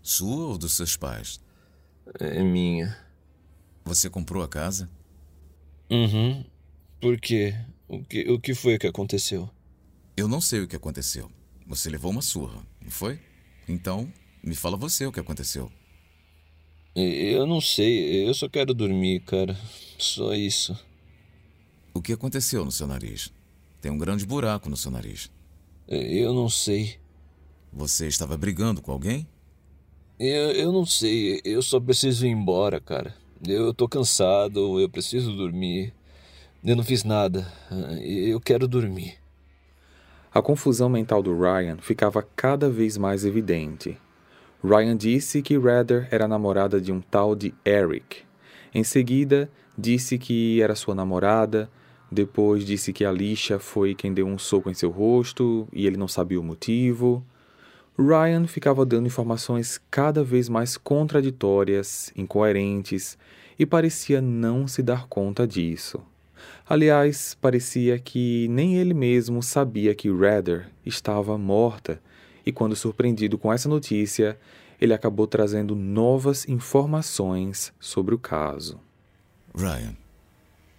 Sua 0.02 0.48
ou 0.48 0.58
dos 0.58 0.74
seus 0.74 0.96
pais? 0.98 1.40
É 2.20 2.44
minha. 2.44 2.98
Você 3.86 4.10
comprou 4.10 4.44
a 4.44 4.48
casa? 4.48 4.90
Uhum. 5.90 6.44
Por 7.00 7.20
quê? 7.20 7.56
O 7.88 8.04
que, 8.04 8.30
o 8.30 8.40
que 8.40 8.54
foi 8.54 8.78
que 8.78 8.88
aconteceu? 8.88 9.50
Eu 10.16 10.28
não 10.28 10.42
sei 10.42 10.62
o 10.62 10.68
que 10.68 10.76
aconteceu. 10.76 11.32
Você 11.66 11.90
levou 11.90 12.12
uma 12.12 12.22
surra, 12.22 12.62
não 12.82 12.92
foi? 12.92 13.20
Então, 13.68 14.12
me 14.44 14.56
fala 14.56 14.78
você 14.78 15.06
o 15.06 15.12
que 15.12 15.20
aconteceu. 15.20 15.72
Eu 16.96 17.46
não 17.46 17.62
sei, 17.62 18.28
eu 18.28 18.34
só 18.34 18.50
quero 18.50 18.74
dormir, 18.74 19.20
cara. 19.20 19.56
Só 20.00 20.34
isso. 20.34 20.78
O 21.94 22.02
que 22.02 22.14
aconteceu 22.14 22.66
no 22.66 22.72
seu 22.72 22.88
nariz? 22.88 23.32
Tem 23.82 23.92
um 23.92 23.98
grande 23.98 24.26
buraco 24.26 24.70
no 24.70 24.78
seu 24.78 24.90
nariz. 24.90 25.30
Eu 25.88 26.34
não 26.34 26.50
sei. 26.50 26.98
Você 27.72 28.08
estava 28.08 28.36
brigando 28.36 28.82
com 28.82 28.92
alguém? 28.92 29.28
Eu, 30.20 30.52
eu 30.52 30.72
não 30.72 30.86
sei, 30.86 31.40
eu 31.46 31.62
só 31.62 31.80
preciso 31.80 32.26
ir 32.26 32.32
embora, 32.32 32.82
cara. 32.82 33.14
Eu 33.48 33.72
tô 33.72 33.88
cansado, 33.88 34.80
eu 34.80 34.90
preciso 34.90 35.36
dormir. 35.36 35.94
Eu 36.64 36.76
não 36.76 36.84
fiz 36.84 37.04
nada. 37.04 37.52
Eu 38.02 38.42
quero 38.42 38.68
dormir. 38.68 39.20
A 40.34 40.42
confusão 40.42 40.90
mental 40.90 41.22
do 41.22 41.40
Ryan 41.40 41.78
ficava 41.78 42.24
cada 42.36 42.68
vez 42.70 42.98
mais 42.98 43.24
evidente. 43.24 43.98
Ryan 44.68 44.98
disse 44.98 45.42
que 45.42 45.58
Redder 45.58 46.10
era 46.12 46.28
namorada 46.28 46.82
de 46.82 46.92
um 46.92 47.00
tal 47.00 47.38
de 47.38 47.54
Eric. 47.66 48.18
Em 48.76 48.84
seguida, 48.84 49.50
disse 49.78 50.18
que 50.18 50.62
era 50.62 50.76
sua 50.76 50.94
namorada. 50.94 51.70
Depois 52.12 52.66
disse 52.66 52.92
que 52.92 53.06
Alicia 53.06 53.60
foi 53.60 53.96
quem 53.96 54.14
deu 54.14 54.28
um 54.28 54.38
soco 54.38 54.70
em 54.70 54.74
seu 54.74 54.90
rosto 54.90 55.70
e 55.72 55.88
ele 55.88 55.96
não 55.96 56.08
sabia 56.08 56.40
o 56.40 56.44
motivo. 56.44 57.24
Ryan 57.98 58.46
ficava 58.46 58.86
dando 58.86 59.08
informações 59.08 59.80
cada 59.90 60.22
vez 60.22 60.50
mais 60.50 60.76
contraditórias, 60.76 62.12
incoerentes 62.14 63.18
e 63.58 63.66
parecia 63.66 64.22
não 64.22 64.68
se 64.68 64.84
dar 64.84 65.08
conta 65.08 65.48
disso. 65.48 66.02
Aliás, 66.68 67.38
parecia 67.40 67.98
que 67.98 68.50
nem 68.50 68.78
ele 68.78 68.94
mesmo 68.94 69.42
sabia 69.42 69.96
que 69.96 70.12
Redder 70.12 70.68
estava 70.86 71.38
morta, 71.38 72.02
e 72.48 72.52
quando 72.54 72.78
surpreendido 72.78 73.38
com 73.38 73.52
essa 73.52 73.68
notícia, 73.68 74.40
ele 74.80 74.94
acabou 74.94 75.28
trazendo 75.28 75.76
novas 75.76 76.48
informações 76.48 77.74
sobre 77.78 78.16
o 78.16 78.18
caso. 78.18 78.80
Ryan, 79.54 79.98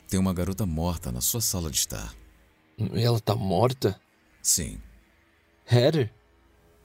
tem 0.09 0.19
uma 0.19 0.33
garota 0.33 0.65
morta 0.65 1.13
na 1.13 1.21
sua 1.21 1.43
sala 1.43 1.71
de 1.71 1.77
estar. 1.77 2.15
Ela 2.95 3.19
está 3.19 3.35
morta? 3.35 4.01
Sim. 4.41 4.81
Heather? 5.71 6.11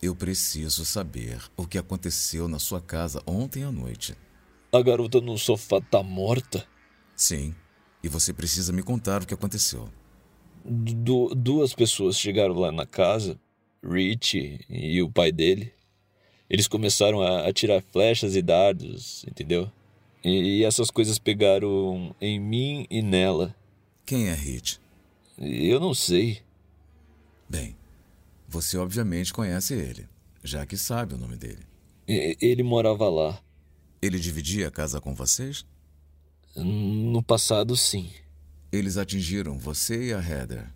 Eu 0.01 0.13
preciso 0.13 0.83
saber 0.83 1.41
o 1.55 1.65
que 1.65 1.77
aconteceu 1.77 2.49
na 2.49 2.59
sua 2.59 2.81
casa 2.81 3.23
ontem 3.25 3.63
à 3.63 3.71
noite. 3.71 4.17
A 4.69 4.81
garota 4.81 5.21
no 5.21 5.37
sofá 5.37 5.77
está 5.77 6.03
morta? 6.03 6.67
Sim. 7.15 7.55
E 8.03 8.09
você 8.09 8.33
precisa 8.33 8.73
me 8.73 8.83
contar 8.83 9.23
o 9.23 9.25
que 9.25 9.33
aconteceu. 9.33 9.87
Du 10.65 11.33
duas 11.33 11.73
pessoas 11.73 12.17
chegaram 12.17 12.55
lá 12.55 12.69
na 12.69 12.85
casa, 12.85 13.39
Rich 13.83 14.65
e 14.69 15.01
o 15.01 15.11
pai 15.11 15.31
dele. 15.31 15.73
Eles 16.49 16.67
começaram 16.67 17.21
a 17.21 17.47
atirar 17.47 17.81
flechas 17.81 18.35
e 18.35 18.41
dardos, 18.41 19.25
entendeu? 19.27 19.71
E, 20.23 20.59
e 20.59 20.63
essas 20.63 20.89
coisas 20.89 21.19
pegaram 21.19 22.15
em 22.21 22.39
mim 22.39 22.85
e 22.89 23.01
nela. 23.01 23.55
Quem 24.05 24.29
é 24.29 24.33
Rich? 24.33 24.79
Eu 25.37 25.79
não 25.79 25.93
sei. 25.93 26.41
Bem, 27.49 27.75
você 28.47 28.77
obviamente 28.77 29.33
conhece 29.33 29.73
ele, 29.73 30.07
já 30.43 30.65
que 30.65 30.77
sabe 30.77 31.15
o 31.15 31.17
nome 31.17 31.35
dele. 31.35 31.65
E, 32.07 32.37
ele 32.39 32.63
morava 32.63 33.09
lá. 33.09 33.41
Ele 34.01 34.19
dividia 34.19 34.67
a 34.67 34.71
casa 34.71 35.01
com 35.01 35.13
vocês? 35.15 35.65
No 36.55 37.23
passado, 37.23 37.75
sim. 37.75 38.11
Eles 38.71 38.97
atingiram 38.97 39.57
você 39.57 40.09
e 40.09 40.13
a 40.13 40.19
Heather. 40.19 40.69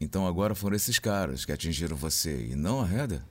Então 0.00 0.26
agora 0.26 0.54
foram 0.54 0.76
esses 0.76 0.98
caras 0.98 1.44
que 1.44 1.52
atingiram 1.52 1.96
você 1.96 2.48
e 2.50 2.54
não 2.54 2.80
a 2.80 2.90
Heather? 2.90 3.22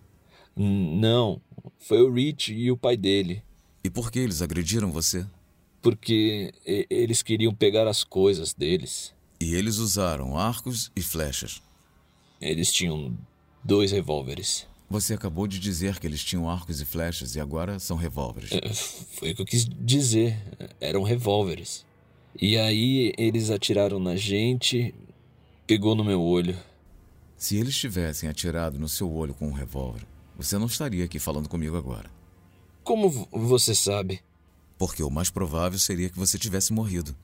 Não, 0.55 1.41
foi 1.77 2.01
o 2.01 2.11
Rich 2.11 2.53
e 2.53 2.71
o 2.71 2.77
pai 2.77 2.95
dele. 2.95 3.43
E 3.83 3.89
por 3.89 4.11
que 4.11 4.19
eles 4.19 4.41
agrediram 4.41 4.91
você? 4.91 5.25
Porque 5.81 6.51
eles 6.89 7.21
queriam 7.21 7.53
pegar 7.53 7.87
as 7.87 8.03
coisas 8.03 8.53
deles. 8.53 9.13
E 9.39 9.53
eles 9.53 9.77
usaram 9.77 10.37
arcos 10.37 10.91
e 10.95 11.01
flechas. 11.01 11.61
Eles 12.41 12.71
tinham 12.71 13.15
dois 13.63 13.91
revólveres. 13.91 14.65
Você 14.89 15.13
acabou 15.13 15.45
de 15.47 15.59
dizer 15.59 15.99
que 15.99 16.07
eles 16.07 16.23
tinham 16.23 16.49
arcos 16.49 16.79
e 16.79 16.85
flechas 16.85 17.35
e 17.35 17.39
agora 17.39 17.79
são 17.79 17.97
revólveres. 17.97 18.51
É, 18.51 18.73
foi 18.73 19.31
o 19.31 19.35
que 19.35 19.41
eu 19.41 19.45
quis 19.45 19.65
dizer. 19.65 20.37
Eram 20.79 21.03
revólveres. 21.03 21.85
E 22.39 22.57
aí 22.57 23.13
eles 23.17 23.49
atiraram 23.49 23.99
na 23.99 24.15
gente, 24.15 24.93
pegou 25.67 25.95
no 25.95 26.03
meu 26.03 26.21
olho. 26.21 26.55
Se 27.35 27.57
eles 27.57 27.75
tivessem 27.75 28.29
atirado 28.29 28.79
no 28.79 28.87
seu 28.87 29.11
olho 29.11 29.33
com 29.33 29.47
um 29.47 29.53
revólver, 29.53 30.01
você 30.37 30.57
não 30.57 30.67
estaria 30.67 31.05
aqui 31.05 31.19
falando 31.19 31.49
comigo 31.49 31.75
agora. 31.75 32.09
Como 32.83 33.09
você 33.31 33.73
sabe? 33.73 34.21
Porque 34.77 35.01
o 35.01 35.09
mais 35.09 35.29
provável 35.29 35.79
seria 35.79 36.09
que 36.09 36.17
você 36.17 36.37
tivesse 36.37 36.71
morrido. 36.71 37.15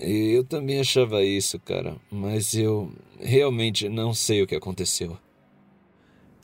Eu 0.00 0.44
também 0.44 0.80
achava 0.80 1.22
isso, 1.22 1.58
cara, 1.60 1.96
mas 2.10 2.54
eu 2.54 2.92
realmente 3.18 3.88
não 3.88 4.12
sei 4.12 4.42
o 4.42 4.46
que 4.46 4.54
aconteceu. 4.54 5.16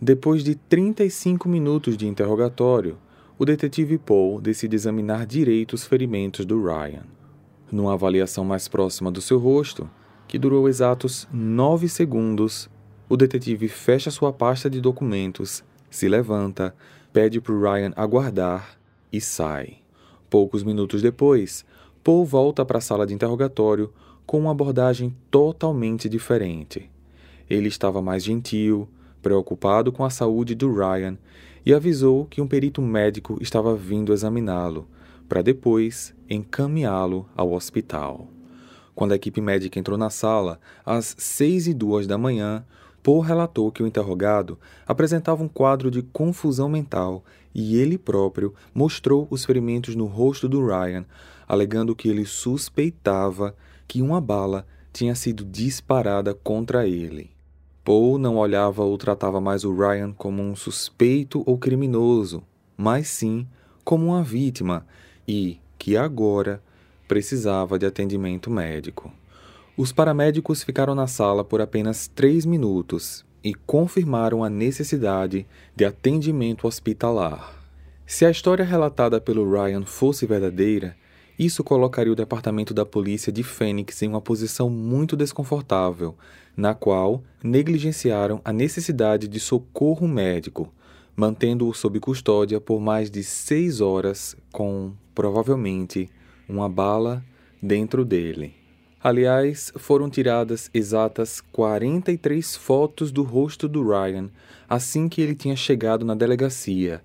Depois 0.00 0.42
de 0.42 0.54
35 0.54 1.48
minutos 1.48 1.96
de 1.96 2.06
interrogatório, 2.06 2.98
o 3.38 3.44
detetive 3.44 3.98
Paul 3.98 4.40
decide 4.40 4.76
examinar 4.76 5.26
direito 5.26 5.74
os 5.74 5.84
ferimentos 5.84 6.46
do 6.46 6.62
Ryan. 6.62 7.04
Numa 7.70 7.94
avaliação 7.94 8.44
mais 8.44 8.68
próxima 8.68 9.10
do 9.10 9.20
seu 9.20 9.38
rosto, 9.38 9.90
que 10.32 10.38
durou 10.38 10.66
exatos 10.66 11.28
nove 11.30 11.90
segundos, 11.90 12.66
o 13.06 13.18
detetive 13.18 13.68
fecha 13.68 14.10
sua 14.10 14.32
pasta 14.32 14.70
de 14.70 14.80
documentos, 14.80 15.62
se 15.90 16.08
levanta, 16.08 16.74
pede 17.12 17.38
para 17.38 17.54
Ryan 17.54 17.92
aguardar 17.94 18.78
e 19.12 19.20
sai. 19.20 19.80
Poucos 20.30 20.62
minutos 20.62 21.02
depois, 21.02 21.66
Paul 22.02 22.24
volta 22.24 22.64
para 22.64 22.78
a 22.78 22.80
sala 22.80 23.06
de 23.06 23.12
interrogatório 23.12 23.92
com 24.24 24.38
uma 24.38 24.52
abordagem 24.52 25.14
totalmente 25.30 26.08
diferente. 26.08 26.90
Ele 27.50 27.68
estava 27.68 28.00
mais 28.00 28.24
gentil, 28.24 28.88
preocupado 29.20 29.92
com 29.92 30.02
a 30.02 30.08
saúde 30.08 30.54
do 30.54 30.72
Ryan 30.72 31.18
e 31.66 31.74
avisou 31.74 32.24
que 32.24 32.40
um 32.40 32.48
perito 32.48 32.80
médico 32.80 33.36
estava 33.38 33.76
vindo 33.76 34.14
examiná-lo, 34.14 34.88
para 35.28 35.42
depois 35.42 36.14
encaminhá-lo 36.26 37.28
ao 37.36 37.52
hospital. 37.52 38.31
Quando 38.94 39.12
a 39.12 39.16
equipe 39.16 39.40
médica 39.40 39.78
entrou 39.78 39.96
na 39.96 40.10
sala, 40.10 40.60
às 40.84 41.14
seis 41.18 41.66
e 41.66 41.74
duas 41.74 42.06
da 42.06 42.18
manhã, 42.18 42.64
Paul 43.02 43.20
relatou 43.20 43.72
que 43.72 43.82
o 43.82 43.86
interrogado 43.86 44.58
apresentava 44.86 45.42
um 45.42 45.48
quadro 45.48 45.90
de 45.90 46.02
confusão 46.02 46.68
mental 46.68 47.24
e 47.54 47.76
ele 47.76 47.98
próprio 47.98 48.54
mostrou 48.72 49.26
os 49.30 49.44
ferimentos 49.44 49.96
no 49.96 50.06
rosto 50.06 50.48
do 50.48 50.64
Ryan, 50.64 51.04
alegando 51.48 51.96
que 51.96 52.08
ele 52.08 52.24
suspeitava 52.24 53.56
que 53.88 54.00
uma 54.00 54.20
bala 54.20 54.66
tinha 54.92 55.14
sido 55.14 55.44
disparada 55.44 56.32
contra 56.34 56.86
ele. 56.86 57.30
Paul 57.84 58.18
não 58.18 58.36
olhava 58.36 58.84
ou 58.84 58.96
tratava 58.96 59.40
mais 59.40 59.64
o 59.64 59.74
Ryan 59.74 60.12
como 60.12 60.40
um 60.40 60.54
suspeito 60.54 61.42
ou 61.44 61.58
criminoso, 61.58 62.44
mas 62.76 63.08
sim 63.08 63.46
como 63.84 64.06
uma 64.06 64.22
vítima 64.22 64.86
e 65.26 65.58
que 65.76 65.96
agora 65.96 66.62
precisava 67.12 67.78
de 67.78 67.84
atendimento 67.84 68.50
médico. 68.50 69.12
Os 69.76 69.92
paramédicos 69.92 70.62
ficaram 70.62 70.94
na 70.94 71.06
sala 71.06 71.44
por 71.44 71.60
apenas 71.60 72.08
três 72.08 72.46
minutos 72.46 73.22
e 73.44 73.52
confirmaram 73.52 74.42
a 74.42 74.48
necessidade 74.48 75.46
de 75.76 75.84
atendimento 75.84 76.66
hospitalar. 76.66 77.54
Se 78.06 78.24
a 78.24 78.30
história 78.30 78.64
relatada 78.64 79.20
pelo 79.20 79.44
Ryan 79.52 79.84
fosse 79.84 80.24
verdadeira, 80.24 80.96
isso 81.38 81.62
colocaria 81.62 82.10
o 82.10 82.16
departamento 82.16 82.72
da 82.72 82.86
polícia 82.86 83.30
de 83.30 83.42
Phoenix 83.42 84.00
em 84.00 84.08
uma 84.08 84.22
posição 84.22 84.70
muito 84.70 85.14
desconfortável, 85.14 86.16
na 86.56 86.74
qual 86.74 87.22
negligenciaram 87.44 88.40
a 88.42 88.54
necessidade 88.54 89.28
de 89.28 89.38
socorro 89.38 90.08
médico, 90.08 90.72
mantendo-o 91.14 91.74
sob 91.74 92.00
custódia 92.00 92.58
por 92.58 92.80
mais 92.80 93.10
de 93.10 93.22
seis 93.22 93.82
horas, 93.82 94.34
com, 94.50 94.94
provavelmente, 95.14 96.08
uma 96.52 96.68
bala 96.68 97.24
dentro 97.60 98.04
dele. 98.04 98.54
Aliás, 99.02 99.72
foram 99.76 100.08
tiradas 100.08 100.70
exatas 100.72 101.40
43 101.40 102.54
fotos 102.56 103.10
do 103.10 103.22
rosto 103.22 103.66
do 103.66 103.82
Ryan 103.82 104.30
assim 104.72 105.06
que 105.06 105.20
ele 105.20 105.34
tinha 105.34 105.54
chegado 105.54 106.02
na 106.02 106.14
delegacia, 106.14 107.02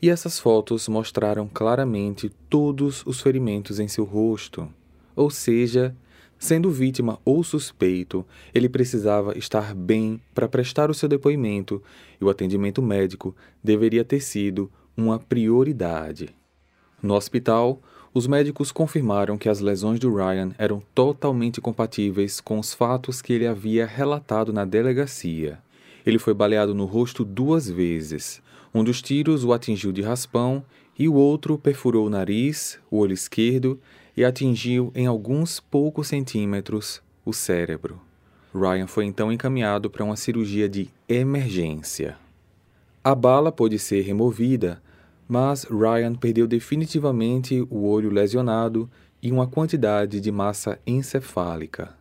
e 0.00 0.08
essas 0.08 0.38
fotos 0.38 0.86
mostraram 0.86 1.48
claramente 1.52 2.30
todos 2.48 3.04
os 3.04 3.20
ferimentos 3.20 3.80
em 3.80 3.88
seu 3.88 4.04
rosto. 4.04 4.68
Ou 5.16 5.28
seja, 5.28 5.96
sendo 6.38 6.70
vítima 6.70 7.18
ou 7.24 7.42
suspeito, 7.42 8.24
ele 8.54 8.68
precisava 8.68 9.36
estar 9.36 9.74
bem 9.74 10.20
para 10.32 10.46
prestar 10.46 10.92
o 10.92 10.94
seu 10.94 11.08
depoimento 11.08 11.82
e 12.20 12.24
o 12.24 12.30
atendimento 12.30 12.80
médico 12.80 13.34
deveria 13.64 14.04
ter 14.04 14.20
sido 14.20 14.70
uma 14.96 15.18
prioridade. 15.18 16.28
No 17.02 17.14
hospital, 17.14 17.82
os 18.12 18.26
médicos 18.26 18.72
confirmaram 18.72 19.36
que 19.36 19.48
as 19.48 19.60
lesões 19.60 19.98
do 20.00 20.14
Ryan 20.14 20.50
eram 20.58 20.82
totalmente 20.94 21.60
compatíveis 21.60 22.40
com 22.40 22.58
os 22.58 22.72
fatos 22.72 23.20
que 23.20 23.32
ele 23.32 23.46
havia 23.46 23.86
relatado 23.86 24.52
na 24.52 24.64
delegacia. 24.64 25.58
Ele 26.06 26.18
foi 26.18 26.32
baleado 26.32 26.74
no 26.74 26.84
rosto 26.84 27.24
duas 27.24 27.68
vezes. 27.68 28.42
Um 28.74 28.82
dos 28.82 29.02
tiros 29.02 29.44
o 29.44 29.52
atingiu 29.52 29.92
de 29.92 30.02
raspão 30.02 30.64
e 30.98 31.08
o 31.08 31.14
outro 31.14 31.58
perfurou 31.58 32.06
o 32.06 32.10
nariz, 32.10 32.78
o 32.90 32.98
olho 32.98 33.12
esquerdo 33.12 33.78
e 34.16 34.24
atingiu 34.24 34.90
em 34.94 35.06
alguns 35.06 35.60
poucos 35.60 36.08
centímetros 36.08 37.02
o 37.24 37.32
cérebro. 37.32 38.00
Ryan 38.54 38.86
foi 38.86 39.04
então 39.04 39.30
encaminhado 39.30 39.90
para 39.90 40.02
uma 40.02 40.16
cirurgia 40.16 40.68
de 40.68 40.88
emergência. 41.08 42.16
A 43.04 43.14
bala 43.14 43.52
pôde 43.52 43.78
ser 43.78 44.02
removida, 44.02 44.82
mas 45.28 45.64
Ryan 45.64 46.14
perdeu 46.14 46.46
definitivamente 46.46 47.60
o 47.68 47.86
olho 47.86 48.10
lesionado 48.10 48.90
e 49.22 49.30
uma 49.30 49.46
quantidade 49.46 50.20
de 50.20 50.32
massa 50.32 50.78
encefálica. 50.86 51.94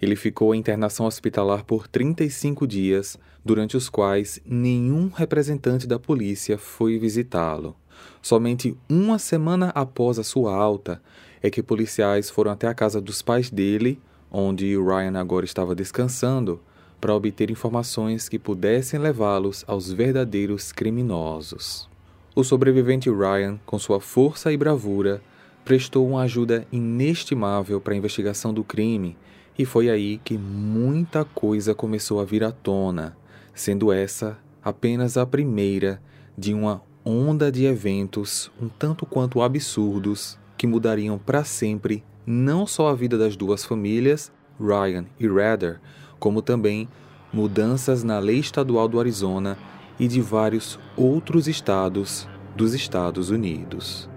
Ele 0.00 0.16
ficou 0.16 0.54
em 0.54 0.58
internação 0.58 1.04
hospitalar 1.04 1.64
por 1.64 1.86
35 1.86 2.66
dias, 2.66 3.18
durante 3.44 3.76
os 3.76 3.90
quais 3.90 4.40
nenhum 4.46 5.08
representante 5.08 5.86
da 5.86 5.98
polícia 5.98 6.56
foi 6.56 6.98
visitá-lo. 6.98 7.76
Somente 8.22 8.74
uma 8.88 9.18
semana 9.18 9.70
após 9.74 10.18
a 10.18 10.24
sua 10.24 10.54
alta 10.54 11.02
é 11.42 11.50
que 11.50 11.62
policiais 11.62 12.30
foram 12.30 12.50
até 12.50 12.66
a 12.66 12.74
casa 12.74 12.98
dos 13.00 13.20
pais 13.20 13.50
dele, 13.50 14.00
onde 14.30 14.74
Ryan 14.76 15.18
agora 15.18 15.44
estava 15.44 15.74
descansando, 15.74 16.60
para 16.98 17.14
obter 17.14 17.50
informações 17.50 18.28
que 18.28 18.38
pudessem 18.38 19.00
levá-los 19.00 19.64
aos 19.66 19.90
verdadeiros 19.90 20.70
criminosos. 20.70 21.89
O 22.32 22.44
sobrevivente 22.44 23.10
Ryan, 23.10 23.58
com 23.66 23.76
sua 23.76 24.00
força 24.00 24.52
e 24.52 24.56
bravura, 24.56 25.20
prestou 25.64 26.08
uma 26.08 26.22
ajuda 26.22 26.64
inestimável 26.70 27.80
para 27.80 27.92
a 27.92 27.96
investigação 27.96 28.54
do 28.54 28.62
crime, 28.62 29.16
e 29.58 29.64
foi 29.64 29.90
aí 29.90 30.18
que 30.24 30.38
muita 30.38 31.24
coisa 31.24 31.74
começou 31.74 32.20
a 32.20 32.24
vir 32.24 32.44
à 32.44 32.52
tona, 32.52 33.16
sendo 33.52 33.92
essa 33.92 34.38
apenas 34.62 35.16
a 35.16 35.26
primeira 35.26 36.00
de 36.38 36.54
uma 36.54 36.82
onda 37.04 37.50
de 37.50 37.64
eventos 37.64 38.50
um 38.62 38.68
tanto 38.68 39.04
quanto 39.04 39.42
absurdos 39.42 40.38
que 40.56 40.66
mudariam 40.66 41.18
para 41.18 41.42
sempre 41.42 42.04
não 42.24 42.64
só 42.64 42.88
a 42.88 42.94
vida 42.94 43.18
das 43.18 43.34
duas 43.34 43.64
famílias, 43.64 44.30
Ryan 44.60 45.06
e 45.18 45.26
Rader, 45.26 45.80
como 46.18 46.42
também 46.42 46.88
mudanças 47.32 48.04
na 48.04 48.18
lei 48.18 48.38
estadual 48.38 48.86
do 48.86 49.00
Arizona 49.00 49.58
e 50.00 50.08
de 50.08 50.22
vários 50.22 50.78
outros 50.96 51.46
estados 51.46 52.26
dos 52.56 52.72
Estados 52.72 53.28
Unidos. 53.28 54.08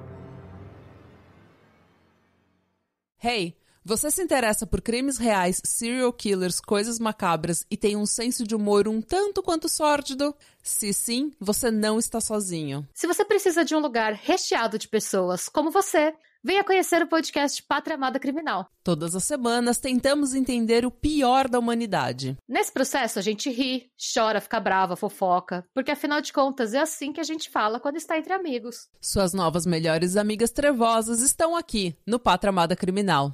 Hey, 3.22 3.56
você 3.84 4.10
se 4.10 4.24
interessa 4.24 4.66
por 4.66 4.82
crimes 4.82 5.18
reais, 5.18 5.62
serial 5.64 6.14
killers, 6.14 6.62
coisas 6.62 7.00
macabras 7.00 7.66
e 7.70 7.76
tem 7.76 7.98
um 7.98 8.06
senso 8.06 8.46
de 8.46 8.56
humor 8.56 8.88
um 8.88 9.02
tanto 9.02 9.44
quanto 9.44 9.68
sórdido? 9.68 10.34
Se 10.62 10.94
sim, 10.94 11.34
você 11.38 11.70
não 11.70 12.00
está 12.00 12.22
sozinho. 12.22 12.88
Se 12.94 13.06
você 13.06 13.26
precisa 13.26 13.66
de 13.66 13.76
um 13.76 13.80
lugar 13.80 14.14
recheado 14.14 14.80
de 14.80 14.88
pessoas 14.88 15.50
como 15.50 15.70
você 15.70 16.14
Venha 16.46 16.62
conhecer 16.62 17.02
o 17.02 17.08
podcast 17.08 17.64
Pátria 17.64 17.96
Amada 17.96 18.20
Criminal. 18.20 18.68
Todas 18.84 19.16
as 19.16 19.24
semanas 19.24 19.78
tentamos 19.78 20.36
entender 20.36 20.86
o 20.86 20.92
pior 20.92 21.48
da 21.48 21.58
humanidade. 21.58 22.38
Nesse 22.46 22.70
processo, 22.70 23.18
a 23.18 23.22
gente 23.22 23.50
ri, 23.50 23.90
chora, 24.14 24.42
fica 24.42 24.60
brava, 24.60 24.98
fofoca, 24.98 25.64
porque 25.74 25.92
afinal 25.92 26.20
de 26.20 26.34
contas 26.34 26.74
é 26.74 26.80
assim 26.80 27.14
que 27.14 27.22
a 27.22 27.24
gente 27.24 27.50
fala 27.50 27.80
quando 27.80 27.96
está 27.96 28.18
entre 28.18 28.34
amigos. 28.34 28.90
Suas 29.00 29.34
novas 29.34 29.66
melhores 29.66 30.18
amigas 30.18 30.52
trevosas 30.52 31.22
estão 31.22 31.56
aqui, 31.56 31.96
no 32.06 32.20
Pátria 32.20 32.50
Amada 32.50 32.76
Criminal. 32.76 33.32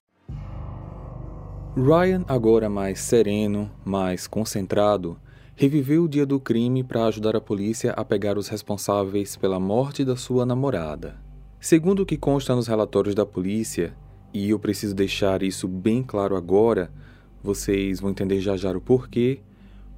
Ryan, 1.75 2.23
agora 2.27 2.69
mais 2.69 2.99
sereno, 2.99 3.71
mais 3.83 4.27
concentrado, 4.27 5.19
reviveu 5.55 6.03
o 6.03 6.07
dia 6.07 6.27
do 6.27 6.39
crime 6.39 6.83
para 6.83 7.05
ajudar 7.05 7.35
a 7.35 7.41
polícia 7.41 7.91
a 7.93 8.05
pegar 8.05 8.37
os 8.37 8.49
responsáveis 8.49 9.35
pela 9.35 9.59
morte 9.59 10.05
da 10.05 10.15
sua 10.15 10.45
namorada. 10.45 11.27
Segundo 11.61 12.03
o 12.03 12.05
que 12.05 12.15
consta 12.15 12.55
nos 12.55 12.67
relatórios 12.67 13.13
da 13.13 13.25
polícia, 13.25 13.93
e 14.33 14.49
eu 14.49 14.57
preciso 14.57 14.95
deixar 14.95 15.43
isso 15.43 15.67
bem 15.67 16.01
claro 16.01 16.37
agora, 16.37 16.89
vocês 17.43 17.99
vão 17.99 18.11
entender 18.11 18.39
já 18.39 18.55
já 18.55 18.71
o 18.71 18.79
porquê, 18.79 19.41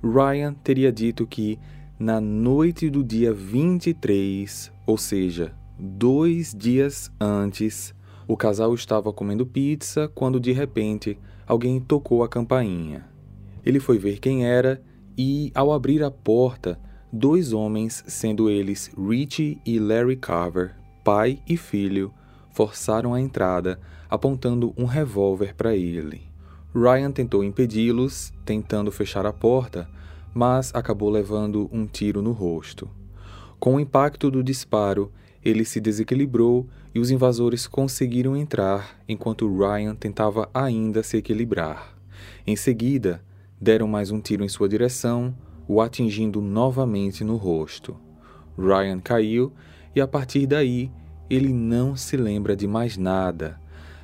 Ryan 0.03 0.55
teria 0.55 0.91
dito 0.91 1.27
que 1.27 1.59
na 1.99 2.19
noite 2.19 2.89
do 2.89 3.03
dia 3.03 3.31
23, 3.31 4.71
ou 4.87 4.97
seja, 4.97 5.53
dois 5.77 6.51
dias 6.57 7.11
antes, 7.19 7.93
o 8.27 8.35
casal 8.35 8.73
estava 8.73 9.13
comendo 9.13 9.45
pizza 9.45 10.07
quando 10.15 10.39
de 10.39 10.51
repente 10.51 11.19
alguém 11.45 11.79
tocou 11.79 12.23
a 12.23 12.27
campainha. 12.27 13.07
Ele 13.63 13.79
foi 13.79 13.99
ver 13.99 14.17
quem 14.17 14.47
era 14.47 14.81
e, 15.15 15.51
ao 15.53 15.71
abrir 15.71 16.03
a 16.03 16.09
porta, 16.09 16.79
dois 17.13 17.53
homens, 17.53 18.03
sendo 18.07 18.49
eles 18.49 18.89
Richie 18.97 19.61
e 19.63 19.77
Larry 19.77 20.15
Carver, 20.15 20.80
pai 21.03 21.39
e 21.47 21.57
filho, 21.57 22.13
forçaram 22.51 23.13
a 23.13 23.21
entrada, 23.21 23.79
apontando 24.09 24.73
um 24.77 24.85
revólver 24.85 25.55
para 25.55 25.75
ele. 25.75 26.21
Ryan 26.73 27.11
tentou 27.11 27.43
impedi-los, 27.43 28.33
tentando 28.45 28.91
fechar 28.91 29.25
a 29.25 29.33
porta, 29.33 29.89
mas 30.33 30.73
acabou 30.73 31.09
levando 31.09 31.69
um 31.71 31.85
tiro 31.85 32.21
no 32.21 32.31
rosto. 32.31 32.89
Com 33.59 33.75
o 33.75 33.79
impacto 33.79 34.31
do 34.31 34.43
disparo, 34.43 35.11
ele 35.43 35.65
se 35.65 35.79
desequilibrou 35.79 36.67
e 36.93 36.99
os 36.99 37.11
invasores 37.11 37.67
conseguiram 37.67 38.35
entrar 38.35 38.99
enquanto 39.07 39.47
Ryan 39.47 39.95
tentava 39.95 40.49
ainda 40.53 41.03
se 41.03 41.17
equilibrar. 41.17 41.95
Em 42.45 42.55
seguida, 42.55 43.23
deram 43.59 43.87
mais 43.87 44.11
um 44.11 44.19
tiro 44.19 44.43
em 44.43 44.49
sua 44.49 44.69
direção, 44.69 45.35
o 45.67 45.81
atingindo 45.81 46.41
novamente 46.41 47.23
no 47.23 47.35
rosto. 47.35 47.95
Ryan 48.57 48.99
caiu 48.99 49.51
e 49.95 50.01
a 50.01 50.07
partir 50.07 50.47
daí 50.47 50.91
ele 51.29 51.53
não 51.53 51.95
se 51.95 52.17
lembra 52.17 52.55
de 52.55 52.67
mais 52.67 52.97
nada, 52.97 53.59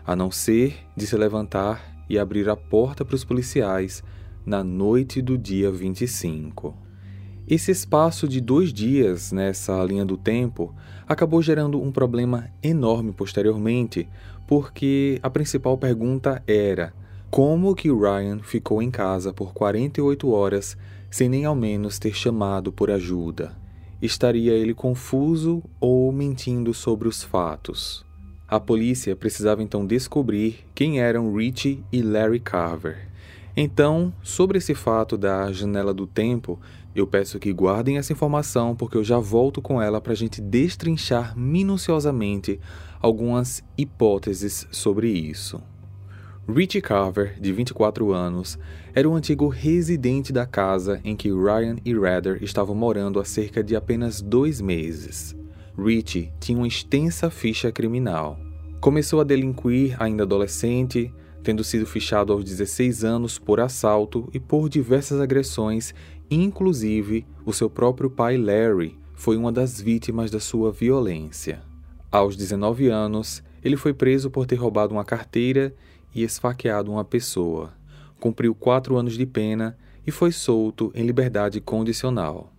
a 0.05 0.15
não 0.15 0.31
ser 0.31 0.77
de 0.95 1.05
se 1.05 1.17
levantar 1.17 1.97
e 2.09 2.17
abrir 2.17 2.49
a 2.49 2.55
porta 2.55 3.03
para 3.03 3.15
os 3.15 3.23
policiais 3.23 4.03
na 4.45 4.63
noite 4.63 5.21
do 5.21 5.37
dia 5.37 5.69
25. 5.69 6.73
Esse 7.47 7.71
espaço 7.71 8.27
de 8.27 8.41
dois 8.41 8.73
dias 8.73 9.31
nessa 9.31 9.81
linha 9.83 10.05
do 10.05 10.17
tempo 10.17 10.73
acabou 11.07 11.41
gerando 11.41 11.81
um 11.81 11.91
problema 11.91 12.49
enorme 12.61 13.11
posteriormente, 13.11 14.07
porque 14.45 15.19
a 15.21 15.29
principal 15.29 15.77
pergunta 15.77 16.41
era 16.47 16.93
como 17.29 17.75
que 17.75 17.91
Ryan 17.91 18.39
ficou 18.39 18.81
em 18.81 18.89
casa 18.89 19.33
por 19.33 19.53
48 19.53 20.29
horas 20.29 20.77
sem 21.09 21.27
nem 21.29 21.45
ao 21.45 21.55
menos 21.55 21.99
ter 21.99 22.13
chamado 22.13 22.71
por 22.71 22.89
ajuda? 22.89 23.55
Estaria 23.99 24.53
ele 24.53 24.75
confuso 24.75 25.63
ou 25.79 26.11
mentindo 26.11 26.71
sobre 26.71 27.07
os 27.07 27.23
fatos? 27.23 28.05
A 28.47 28.59
polícia 28.59 29.15
precisava 29.15 29.63
então 29.63 29.87
descobrir 29.87 30.65
quem 30.75 30.99
eram 30.99 31.35
Richie 31.35 31.83
e 31.91 32.03
Larry 32.03 32.39
Carver. 32.39 33.09
Então, 33.55 34.13
sobre 34.21 34.59
esse 34.59 34.75
fato 34.75 35.17
da 35.17 35.51
janela 35.51 35.95
do 35.95 36.05
tempo, 36.05 36.59
eu 36.95 37.07
peço 37.07 37.39
que 37.39 37.51
guardem 37.51 37.97
essa 37.97 38.13
informação 38.13 38.75
porque 38.75 38.95
eu 38.95 39.03
já 39.03 39.17
volto 39.17 39.63
com 39.63 39.81
ela 39.81 39.99
para 39.99 40.13
a 40.13 40.15
gente 40.15 40.39
destrinchar 40.39 41.35
minuciosamente 41.35 42.59
algumas 43.01 43.63
hipóteses 43.75 44.67
sobre 44.71 45.09
isso. 45.09 45.59
Richie 46.47 46.81
Carver, 46.81 47.37
de 47.41 47.51
24 47.51 48.13
anos, 48.13 48.57
era 48.97 49.07
o 49.07 49.13
antigo 49.13 49.47
residente 49.47 50.33
da 50.33 50.43
casa 50.47 50.99
em 51.03 51.15
que 51.15 51.29
Ryan 51.29 51.75
e 51.85 51.93
Rader 51.93 52.43
estavam 52.43 52.73
morando 52.73 53.19
há 53.19 53.23
cerca 53.23 53.63
de 53.63 53.75
apenas 53.75 54.23
dois 54.23 54.59
meses. 54.59 55.35
Richie 55.77 56.33
tinha 56.39 56.57
uma 56.57 56.67
extensa 56.67 57.29
ficha 57.29 57.71
criminal. 57.71 58.39
Começou 58.81 59.21
a 59.21 59.23
delinquir 59.23 59.95
ainda 60.01 60.23
adolescente, 60.23 61.13
tendo 61.43 61.63
sido 61.63 61.85
fichado 61.85 62.33
aos 62.33 62.43
16 62.43 63.03
anos 63.03 63.37
por 63.37 63.59
assalto 63.59 64.27
e 64.33 64.39
por 64.39 64.67
diversas 64.67 65.21
agressões, 65.21 65.93
inclusive 66.27 67.23
o 67.45 67.53
seu 67.53 67.69
próprio 67.69 68.09
pai 68.09 68.35
Larry 68.35 68.97
foi 69.13 69.37
uma 69.37 69.51
das 69.51 69.79
vítimas 69.79 70.31
da 70.31 70.39
sua 70.39 70.71
violência. 70.71 71.61
Aos 72.11 72.35
19 72.35 72.87
anos, 72.87 73.43
ele 73.63 73.77
foi 73.77 73.93
preso 73.93 74.31
por 74.31 74.47
ter 74.47 74.55
roubado 74.55 74.95
uma 74.95 75.05
carteira 75.05 75.71
e 76.15 76.23
esfaqueado 76.23 76.91
uma 76.91 77.05
pessoa. 77.05 77.76
Cumpriu 78.19 78.55
quatro 78.55 78.97
anos 78.97 79.17
de 79.17 79.25
pena 79.25 79.77
e 80.05 80.11
foi 80.11 80.31
solto 80.31 80.91
em 80.95 81.05
liberdade 81.05 81.61
condicional. 81.61 82.51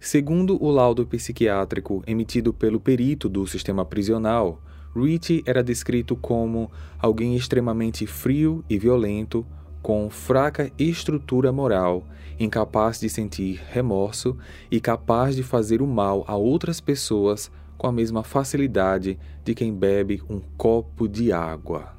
Segundo 0.00 0.62
o 0.62 0.70
laudo 0.70 1.06
psiquiátrico 1.06 2.02
emitido 2.06 2.52
pelo 2.52 2.80
perito 2.80 3.28
do 3.28 3.46
sistema 3.46 3.84
prisional, 3.84 4.60
Ritchie 4.94 5.42
era 5.46 5.62
descrito 5.62 6.16
como 6.16 6.70
alguém 6.98 7.36
extremamente 7.36 8.06
frio 8.06 8.64
e 8.68 8.78
violento, 8.78 9.46
com 9.80 10.10
fraca 10.10 10.70
estrutura 10.78 11.52
moral, 11.52 12.04
incapaz 12.38 13.00
de 13.00 13.08
sentir 13.08 13.60
remorso 13.70 14.36
e 14.70 14.80
capaz 14.80 15.34
de 15.34 15.42
fazer 15.42 15.80
o 15.80 15.86
mal 15.86 16.24
a 16.26 16.36
outras 16.36 16.80
pessoas 16.80 17.50
com 17.78 17.86
a 17.86 17.92
mesma 17.92 18.22
facilidade 18.22 19.18
de 19.44 19.54
quem 19.54 19.74
bebe 19.74 20.22
um 20.28 20.40
copo 20.56 21.08
de 21.08 21.32
água. 21.32 21.96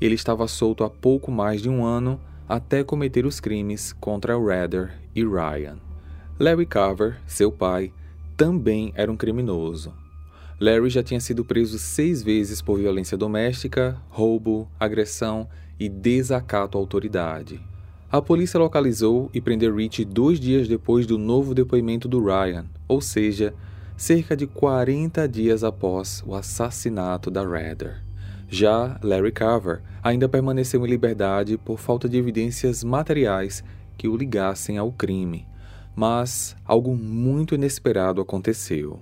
Ele 0.00 0.14
estava 0.14 0.46
solto 0.46 0.84
há 0.84 0.90
pouco 0.90 1.30
mais 1.30 1.62
de 1.62 1.70
um 1.70 1.84
ano 1.84 2.20
até 2.48 2.84
cometer 2.84 3.26
os 3.26 3.40
crimes 3.40 3.92
contra 3.92 4.38
Rader 4.38 4.92
e 5.14 5.24
Ryan. 5.24 5.78
Larry 6.38 6.66
Carver, 6.66 7.18
seu 7.26 7.50
pai, 7.50 7.92
também 8.36 8.92
era 8.94 9.10
um 9.10 9.16
criminoso. 9.16 9.92
Larry 10.60 10.90
já 10.90 11.02
tinha 11.02 11.20
sido 11.20 11.44
preso 11.44 11.78
seis 11.78 12.22
vezes 12.22 12.62
por 12.62 12.78
violência 12.78 13.16
doméstica, 13.16 14.00
roubo, 14.08 14.70
agressão 14.78 15.48
e 15.78 15.88
desacato 15.88 16.78
à 16.78 16.80
autoridade. 16.80 17.60
A 18.10 18.22
polícia 18.22 18.58
localizou 18.58 19.28
e 19.34 19.40
prendeu 19.40 19.74
Rich 19.74 20.04
dois 20.04 20.38
dias 20.38 20.68
depois 20.68 21.06
do 21.06 21.18
novo 21.18 21.54
depoimento 21.54 22.06
do 22.06 22.24
Ryan, 22.24 22.66
ou 22.86 23.00
seja, 23.00 23.52
cerca 23.96 24.36
de 24.36 24.46
40 24.46 25.28
dias 25.28 25.64
após 25.64 26.22
o 26.26 26.34
assassinato 26.34 27.30
da 27.30 27.42
Rader. 27.42 28.05
Já 28.48 28.98
Larry 29.02 29.32
Carver 29.32 29.82
ainda 30.02 30.28
permaneceu 30.28 30.84
em 30.84 30.88
liberdade 30.88 31.58
por 31.58 31.78
falta 31.78 32.08
de 32.08 32.16
evidências 32.16 32.84
materiais 32.84 33.64
que 33.96 34.08
o 34.08 34.16
ligassem 34.16 34.78
ao 34.78 34.92
crime. 34.92 35.46
Mas 35.94 36.56
algo 36.64 36.94
muito 36.94 37.54
inesperado 37.54 38.20
aconteceu. 38.20 39.00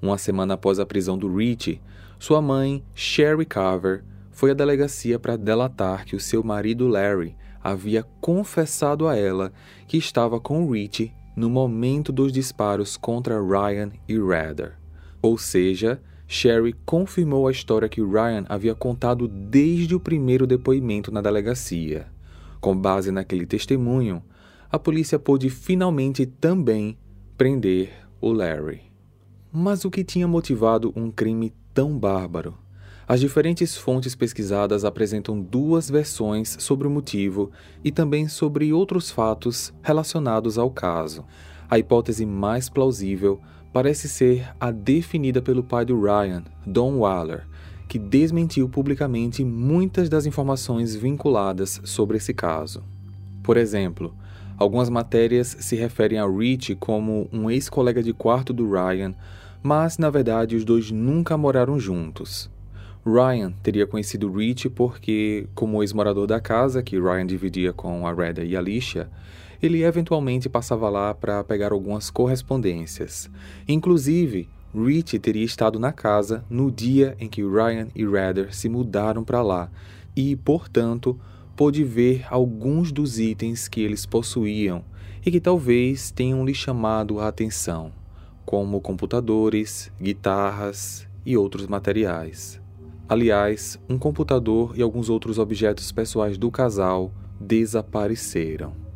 Uma 0.00 0.16
semana 0.16 0.54
após 0.54 0.78
a 0.78 0.86
prisão 0.86 1.18
do 1.18 1.34
Rich, 1.34 1.80
sua 2.18 2.40
mãe, 2.40 2.82
Sherry 2.94 3.44
Carver, 3.44 4.04
foi 4.30 4.52
à 4.52 4.54
delegacia 4.54 5.18
para 5.18 5.36
delatar 5.36 6.04
que 6.04 6.14
o 6.14 6.20
seu 6.20 6.44
marido 6.44 6.86
Larry 6.86 7.36
havia 7.62 8.04
confessado 8.20 9.08
a 9.08 9.16
ela 9.16 9.52
que 9.86 9.96
estava 9.96 10.40
com 10.40 10.64
o 10.64 10.72
Rich 10.72 11.12
no 11.34 11.50
momento 11.50 12.12
dos 12.12 12.32
disparos 12.32 12.96
contra 12.96 13.40
Ryan 13.40 13.90
e 14.08 14.18
Rader. 14.18 14.76
Ou 15.20 15.36
seja, 15.36 16.00
Sherry 16.30 16.74
confirmou 16.84 17.48
a 17.48 17.50
história 17.50 17.88
que 17.88 18.02
Ryan 18.02 18.44
havia 18.50 18.74
contado 18.74 19.26
desde 19.26 19.94
o 19.94 20.00
primeiro 20.00 20.46
depoimento 20.46 21.10
na 21.10 21.22
delegacia. 21.22 22.06
Com 22.60 22.76
base 22.76 23.10
naquele 23.10 23.46
testemunho, 23.46 24.22
a 24.70 24.78
polícia 24.78 25.18
pôde 25.18 25.48
finalmente 25.48 26.26
também 26.26 26.98
prender 27.38 28.06
o 28.20 28.30
Larry. 28.30 28.82
Mas 29.50 29.86
o 29.86 29.90
que 29.90 30.04
tinha 30.04 30.28
motivado 30.28 30.92
um 30.94 31.10
crime 31.10 31.54
tão 31.72 31.98
bárbaro? 31.98 32.58
As 33.06 33.20
diferentes 33.20 33.74
fontes 33.74 34.14
pesquisadas 34.14 34.84
apresentam 34.84 35.40
duas 35.40 35.88
versões 35.88 36.58
sobre 36.60 36.86
o 36.86 36.90
motivo 36.90 37.50
e 37.82 37.90
também 37.90 38.28
sobre 38.28 38.70
outros 38.70 39.10
fatos 39.10 39.72
relacionados 39.82 40.58
ao 40.58 40.70
caso. 40.70 41.24
A 41.70 41.78
hipótese 41.78 42.26
mais 42.26 42.68
plausível 42.68 43.40
parece 43.72 44.08
ser 44.08 44.48
a 44.58 44.70
definida 44.70 45.42
pelo 45.42 45.62
pai 45.62 45.84
do 45.84 46.00
Ryan, 46.00 46.44
Don 46.66 46.98
Waller, 46.98 47.46
que 47.88 47.98
desmentiu 47.98 48.68
publicamente 48.68 49.44
muitas 49.44 50.08
das 50.08 50.26
informações 50.26 50.94
vinculadas 50.94 51.80
sobre 51.84 52.18
esse 52.18 52.34
caso. 52.34 52.82
Por 53.42 53.56
exemplo, 53.56 54.14
algumas 54.58 54.90
matérias 54.90 55.56
se 55.60 55.74
referem 55.74 56.18
a 56.18 56.26
Rich 56.26 56.74
como 56.74 57.28
um 57.32 57.50
ex-colega 57.50 58.02
de 58.02 58.12
quarto 58.12 58.52
do 58.52 58.70
Ryan, 58.70 59.14
mas 59.62 59.96
na 59.96 60.10
verdade 60.10 60.54
os 60.54 60.64
dois 60.64 60.90
nunca 60.90 61.36
moraram 61.36 61.78
juntos. 61.78 62.50
Ryan 63.06 63.52
teria 63.62 63.86
conhecido 63.86 64.30
Rich 64.30 64.68
porque, 64.70 65.48
como 65.54 65.82
ex-morador 65.82 66.26
da 66.26 66.40
casa 66.40 66.82
que 66.82 67.00
Ryan 67.00 67.26
dividia 67.26 67.72
com 67.72 68.06
a 68.06 68.12
Reda 68.12 68.44
e 68.44 68.54
a 68.54 68.58
Alicia, 68.58 69.08
ele 69.62 69.82
eventualmente 69.82 70.48
passava 70.48 70.88
lá 70.88 71.14
para 71.14 71.42
pegar 71.44 71.72
algumas 71.72 72.10
correspondências. 72.10 73.30
Inclusive, 73.66 74.48
Rich 74.74 75.18
teria 75.18 75.44
estado 75.44 75.78
na 75.78 75.92
casa 75.92 76.44
no 76.48 76.70
dia 76.70 77.16
em 77.18 77.28
que 77.28 77.42
Ryan 77.42 77.88
e 77.94 78.06
Redder 78.06 78.54
se 78.54 78.68
mudaram 78.68 79.24
para 79.24 79.42
lá 79.42 79.70
e, 80.14 80.36
portanto, 80.36 81.18
pôde 81.56 81.82
ver 81.82 82.26
alguns 82.30 82.92
dos 82.92 83.18
itens 83.18 83.66
que 83.66 83.80
eles 83.80 84.06
possuíam 84.06 84.84
e 85.24 85.30
que 85.30 85.40
talvez 85.40 86.10
tenham 86.10 86.44
lhe 86.44 86.54
chamado 86.54 87.18
a 87.18 87.28
atenção, 87.28 87.92
como 88.44 88.80
computadores, 88.80 89.90
guitarras 90.00 91.06
e 91.26 91.36
outros 91.36 91.66
materiais. 91.66 92.60
Aliás, 93.08 93.78
um 93.88 93.98
computador 93.98 94.74
e 94.76 94.82
alguns 94.82 95.08
outros 95.08 95.38
objetos 95.38 95.90
pessoais 95.90 96.36
do 96.36 96.50
casal 96.50 97.10
desapareceram. 97.40 98.87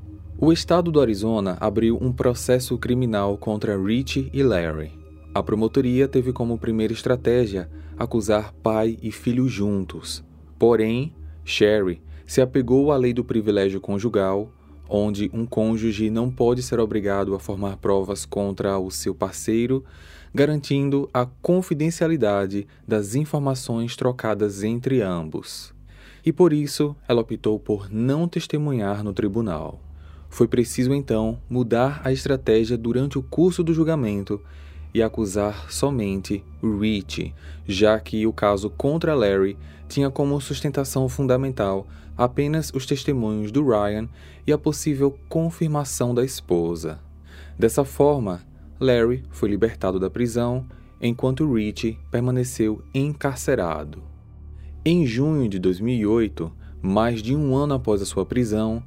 O 0.44 0.52
estado 0.52 0.90
do 0.90 1.00
Arizona 1.00 1.56
abriu 1.60 1.96
um 2.02 2.12
processo 2.12 2.76
criminal 2.76 3.38
contra 3.38 3.80
Rich 3.80 4.28
e 4.32 4.42
Larry. 4.42 4.90
A 5.32 5.40
promotoria 5.40 6.08
teve 6.08 6.32
como 6.32 6.58
primeira 6.58 6.92
estratégia 6.92 7.70
acusar 7.96 8.52
pai 8.54 8.98
e 9.00 9.12
filho 9.12 9.48
juntos. 9.48 10.24
Porém, 10.58 11.14
Sherry 11.44 12.02
se 12.26 12.40
apegou 12.40 12.90
à 12.90 12.96
lei 12.96 13.12
do 13.12 13.22
privilégio 13.22 13.80
conjugal, 13.80 14.50
onde 14.88 15.30
um 15.32 15.46
cônjuge 15.46 16.10
não 16.10 16.28
pode 16.28 16.60
ser 16.60 16.80
obrigado 16.80 17.36
a 17.36 17.38
formar 17.38 17.76
provas 17.76 18.26
contra 18.26 18.76
o 18.80 18.90
seu 18.90 19.14
parceiro, 19.14 19.84
garantindo 20.34 21.08
a 21.14 21.24
confidencialidade 21.24 22.66
das 22.84 23.14
informações 23.14 23.94
trocadas 23.94 24.64
entre 24.64 25.02
ambos. 25.02 25.72
E 26.26 26.32
por 26.32 26.52
isso 26.52 26.96
ela 27.06 27.20
optou 27.20 27.60
por 27.60 27.88
não 27.88 28.26
testemunhar 28.26 29.04
no 29.04 29.12
tribunal. 29.12 29.91
Foi 30.32 30.48
preciso 30.48 30.94
então 30.94 31.38
mudar 31.48 32.00
a 32.02 32.10
estratégia 32.10 32.78
durante 32.78 33.18
o 33.18 33.22
curso 33.22 33.62
do 33.62 33.74
julgamento 33.74 34.40
e 34.94 35.02
acusar 35.02 35.70
somente 35.70 36.42
Rich, 36.62 37.34
já 37.68 38.00
que 38.00 38.26
o 38.26 38.32
caso 38.32 38.70
contra 38.70 39.14
Larry 39.14 39.58
tinha 39.90 40.10
como 40.10 40.40
sustentação 40.40 41.06
fundamental 41.06 41.86
apenas 42.16 42.72
os 42.74 42.86
testemunhos 42.86 43.52
do 43.52 43.62
Ryan 43.62 44.08
e 44.46 44.52
a 44.52 44.56
possível 44.56 45.14
confirmação 45.28 46.14
da 46.14 46.24
esposa. 46.24 46.98
Dessa 47.58 47.84
forma, 47.84 48.40
Larry 48.80 49.22
foi 49.30 49.50
libertado 49.50 50.00
da 50.00 50.08
prisão, 50.08 50.64
enquanto 50.98 51.52
Rich 51.52 51.98
permaneceu 52.10 52.82
encarcerado. 52.94 54.02
Em 54.82 55.06
junho 55.06 55.46
de 55.46 55.58
2008, 55.58 56.50
mais 56.80 57.22
de 57.22 57.36
um 57.36 57.54
ano 57.54 57.74
após 57.74 58.00
a 58.00 58.06
sua 58.06 58.24
prisão, 58.24 58.82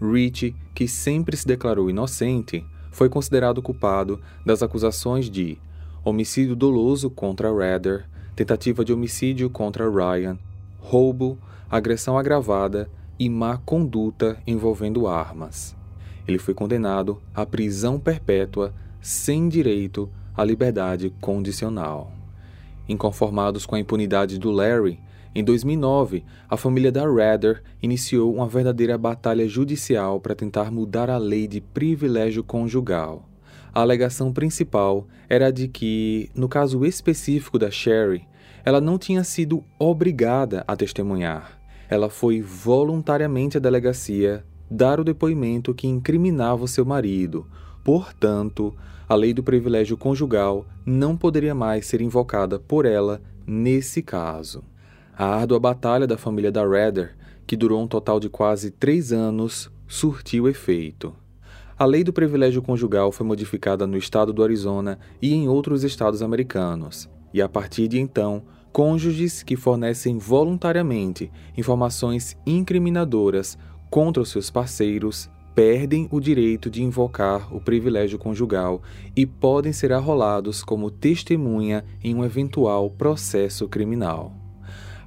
Rich, 0.00 0.54
que 0.74 0.88
sempre 0.88 1.36
se 1.36 1.46
declarou 1.46 1.90
inocente, 1.90 2.64
foi 2.90 3.08
considerado 3.08 3.62
culpado 3.62 4.20
das 4.44 4.62
acusações 4.62 5.28
de 5.28 5.58
homicídio 6.04 6.56
doloso 6.56 7.10
contra 7.10 7.52
Rader, 7.52 8.08
tentativa 8.34 8.84
de 8.84 8.92
homicídio 8.92 9.50
contra 9.50 9.88
Ryan, 9.90 10.38
roubo, 10.78 11.38
agressão 11.70 12.16
agravada 12.16 12.90
e 13.18 13.28
má 13.28 13.58
conduta 13.58 14.38
envolvendo 14.46 15.06
armas. 15.06 15.76
Ele 16.26 16.38
foi 16.38 16.54
condenado 16.54 17.20
à 17.34 17.44
prisão 17.44 17.98
perpétua 17.98 18.74
sem 19.00 19.48
direito 19.48 20.08
à 20.36 20.44
liberdade 20.44 21.10
condicional. 21.20 22.12
Inconformados 22.88 23.66
com 23.66 23.74
a 23.74 23.80
impunidade 23.80 24.38
do 24.38 24.50
Larry, 24.50 24.98
em 25.34 25.44
2009, 25.44 26.24
a 26.48 26.56
família 26.56 26.90
da 26.90 27.02
Rader 27.06 27.62
iniciou 27.82 28.34
uma 28.34 28.48
verdadeira 28.48 28.98
batalha 28.98 29.46
judicial 29.48 30.20
para 30.20 30.34
tentar 30.34 30.70
mudar 30.70 31.08
a 31.08 31.18
lei 31.18 31.46
de 31.46 31.60
privilégio 31.60 32.42
conjugal. 32.42 33.28
A 33.72 33.80
alegação 33.80 34.32
principal 34.32 35.06
era 35.28 35.50
de 35.52 35.68
que, 35.68 36.30
no 36.34 36.48
caso 36.48 36.84
específico 36.84 37.58
da 37.58 37.70
Sherry, 37.70 38.26
ela 38.64 38.80
não 38.80 38.98
tinha 38.98 39.22
sido 39.22 39.64
obrigada 39.78 40.64
a 40.66 40.74
testemunhar 40.74 41.60
ela 41.90 42.08
foi 42.08 42.40
voluntariamente 42.40 43.56
à 43.56 43.60
delegacia 43.60 44.44
dar 44.70 45.00
o 45.00 45.04
depoimento 45.04 45.74
que 45.74 45.88
incriminava 45.88 46.62
o 46.62 46.68
seu 46.68 46.86
marido. 46.86 47.48
Portanto, 47.82 48.72
a 49.08 49.16
lei 49.16 49.34
do 49.34 49.42
privilégio 49.42 49.96
conjugal 49.96 50.64
não 50.86 51.16
poderia 51.16 51.52
mais 51.52 51.86
ser 51.86 52.00
invocada 52.00 52.60
por 52.60 52.86
ela 52.86 53.20
nesse 53.44 54.00
caso. 54.00 54.62
A 55.20 55.26
árdua 55.26 55.60
batalha 55.60 56.06
da 56.06 56.16
família 56.16 56.50
da 56.50 56.66
Redder, 56.66 57.14
que 57.46 57.54
durou 57.54 57.82
um 57.82 57.86
total 57.86 58.18
de 58.18 58.30
quase 58.30 58.70
três 58.70 59.12
anos, 59.12 59.70
surtiu 59.86 60.48
efeito. 60.48 61.14
A 61.78 61.84
lei 61.84 62.02
do 62.02 62.10
privilégio 62.10 62.62
conjugal 62.62 63.12
foi 63.12 63.26
modificada 63.26 63.86
no 63.86 63.98
estado 63.98 64.32
do 64.32 64.42
Arizona 64.42 64.98
e 65.20 65.34
em 65.34 65.46
outros 65.46 65.84
estados 65.84 66.22
americanos, 66.22 67.06
e 67.34 67.42
a 67.42 67.50
partir 67.50 67.86
de 67.86 68.00
então, 68.00 68.44
cônjuges 68.72 69.42
que 69.42 69.56
fornecem 69.56 70.16
voluntariamente 70.16 71.30
informações 71.54 72.34
incriminadoras 72.46 73.58
contra 73.90 74.22
os 74.22 74.30
seus 74.30 74.48
parceiros 74.48 75.28
perdem 75.54 76.08
o 76.10 76.18
direito 76.18 76.70
de 76.70 76.82
invocar 76.82 77.54
o 77.54 77.60
privilégio 77.60 78.18
conjugal 78.18 78.80
e 79.14 79.26
podem 79.26 79.70
ser 79.70 79.92
arrolados 79.92 80.64
como 80.64 80.90
testemunha 80.90 81.84
em 82.02 82.14
um 82.14 82.24
eventual 82.24 82.88
processo 82.88 83.68
criminal. 83.68 84.39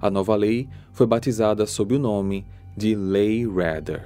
A 0.03 0.11
nova 0.11 0.35
lei 0.35 0.67
foi 0.91 1.07
batizada 1.07 1.65
sob 1.65 1.95
o 1.95 1.97
nome 1.97 2.45
de 2.75 2.93
Lei 2.93 3.47
Rader. 3.47 4.05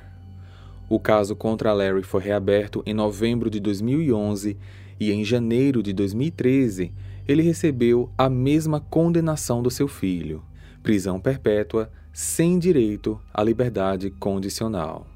O 0.88 1.00
caso 1.00 1.36
contra 1.36 1.74
Larry 1.74 2.04
foi 2.04 2.22
reaberto 2.22 2.84
em 2.86 2.94
novembro 2.94 3.50
de 3.50 3.60
2011 3.60 4.56
e 5.00 5.12
em 5.12 5.26
janeiro 5.26 5.82
de 5.82 5.94
2013 5.94 6.94
ele 7.28 7.42
recebeu 7.42 8.12
a 8.16 8.30
mesma 8.30 8.80
condenação 8.80 9.64
do 9.64 9.72
seu 9.72 9.88
filho, 9.88 10.44
prisão 10.84 11.20
perpétua 11.20 11.90
sem 12.14 12.60
direito 12.60 13.20
à 13.34 13.42
liberdade 13.44 14.12
condicional. 14.12 15.08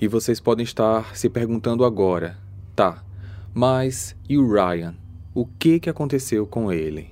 E 0.00 0.06
vocês 0.06 0.38
podem 0.38 0.62
estar 0.62 1.16
se 1.16 1.28
perguntando 1.28 1.84
agora, 1.84 2.38
tá, 2.76 3.04
mas 3.52 4.14
e 4.28 4.38
o 4.38 4.48
Ryan? 4.48 4.94
O 5.34 5.44
que, 5.44 5.80
que 5.80 5.90
aconteceu 5.90 6.46
com 6.46 6.70
ele? 6.70 7.10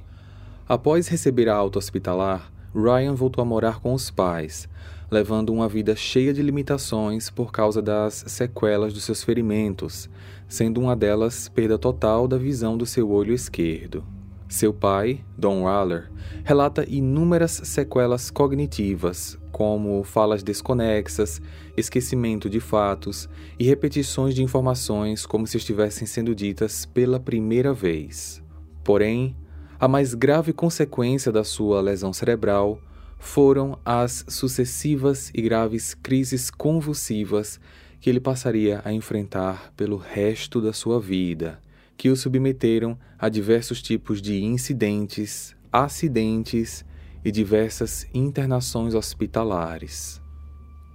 Após 0.68 1.08
receber 1.08 1.48
a 1.48 1.56
alta 1.56 1.80
hospitalar, 1.80 2.52
Ryan 2.74 3.14
voltou 3.14 3.42
a 3.42 3.44
morar 3.44 3.80
com 3.80 3.92
os 3.92 4.10
pais, 4.10 4.68
levando 5.10 5.52
uma 5.52 5.68
vida 5.68 5.96
cheia 5.96 6.32
de 6.32 6.40
limitações 6.40 7.28
por 7.28 7.50
causa 7.50 7.82
das 7.82 8.24
sequelas 8.28 8.92
dos 8.92 9.04
seus 9.04 9.24
ferimentos, 9.24 10.08
sendo 10.48 10.80
uma 10.80 10.94
delas 10.94 11.48
perda 11.48 11.76
total 11.76 12.28
da 12.28 12.38
visão 12.38 12.78
do 12.78 12.86
seu 12.86 13.10
olho 13.10 13.34
esquerdo. 13.34 14.04
Seu 14.48 14.74
pai, 14.74 15.24
Don 15.38 15.62
Waller, 15.62 16.10
relata 16.44 16.84
inúmeras 16.88 17.60
sequelas 17.64 18.30
cognitivas, 18.30 19.38
como 19.52 20.02
falas 20.02 20.42
desconexas, 20.42 21.40
esquecimento 21.76 22.50
de 22.50 22.58
fatos 22.58 23.28
e 23.58 23.64
repetições 23.64 24.34
de 24.34 24.42
informações 24.42 25.24
como 25.24 25.46
se 25.46 25.56
estivessem 25.56 26.06
sendo 26.06 26.34
ditas 26.34 26.84
pela 26.84 27.20
primeira 27.20 27.72
vez. 27.72 28.42
Porém, 28.82 29.36
a 29.80 29.88
mais 29.88 30.12
grave 30.12 30.52
consequência 30.52 31.32
da 31.32 31.42
sua 31.42 31.80
lesão 31.80 32.12
cerebral 32.12 32.78
foram 33.18 33.78
as 33.84 34.24
sucessivas 34.28 35.30
e 35.34 35.40
graves 35.40 35.94
crises 35.94 36.50
convulsivas 36.50 37.58
que 37.98 38.10
ele 38.10 38.20
passaria 38.20 38.82
a 38.84 38.92
enfrentar 38.92 39.72
pelo 39.76 39.96
resto 39.96 40.60
da 40.60 40.74
sua 40.74 41.00
vida 41.00 41.58
que 41.96 42.08
o 42.08 42.16
submeteram 42.16 42.98
a 43.18 43.28
diversos 43.28 43.82
tipos 43.82 44.22
de 44.22 44.42
incidentes, 44.42 45.54
acidentes 45.70 46.82
e 47.22 47.30
diversas 47.30 48.06
internações 48.14 48.94
hospitalares. 48.94 50.18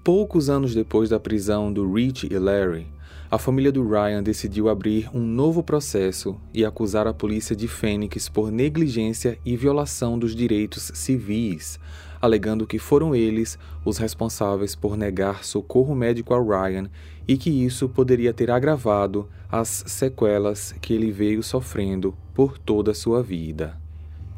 Poucos 0.04 0.50
anos 0.50 0.74
depois 0.74 1.10
da 1.10 1.20
prisão 1.20 1.72
do 1.72 1.92
Rich 1.94 2.28
e 2.32 2.40
Larry, 2.40 2.88
a 3.30 3.40
família 3.40 3.72
do 3.72 3.88
Ryan 3.88 4.22
decidiu 4.22 4.70
abrir 4.70 5.10
um 5.14 5.20
novo 5.20 5.64
processo 5.64 6.40
e 6.54 6.64
acusar 6.64 7.08
a 7.08 7.14
polícia 7.14 7.56
de 7.56 7.68
Phoenix 7.68 8.30
por 8.30 8.52
negligência 8.52 9.40
e 9.44 9.58
violação 9.58 10.18
dos 10.20 10.36
direitos 10.36 10.92
civis, 10.94 11.80
alegando 12.22 12.68
que 12.68 12.78
foram 12.78 13.16
eles 13.16 13.58
os 13.84 13.98
responsáveis 13.98 14.76
por 14.76 14.96
negar 14.96 15.44
socorro 15.44 15.96
médico 15.96 16.34
ao 16.34 16.48
Ryan 16.48 16.90
e 17.28 17.36
que 17.36 17.50
isso 17.50 17.90
poderia 17.90 18.32
ter 18.32 18.52
agravado 18.52 19.28
as 19.52 19.84
sequelas 19.88 20.74
que 20.80 20.94
ele 20.94 21.12
veio 21.12 21.42
sofrendo 21.42 22.16
por 22.34 22.60
toda 22.60 22.92
a 22.92 22.96
sua 22.96 23.24
vida. 23.24 23.76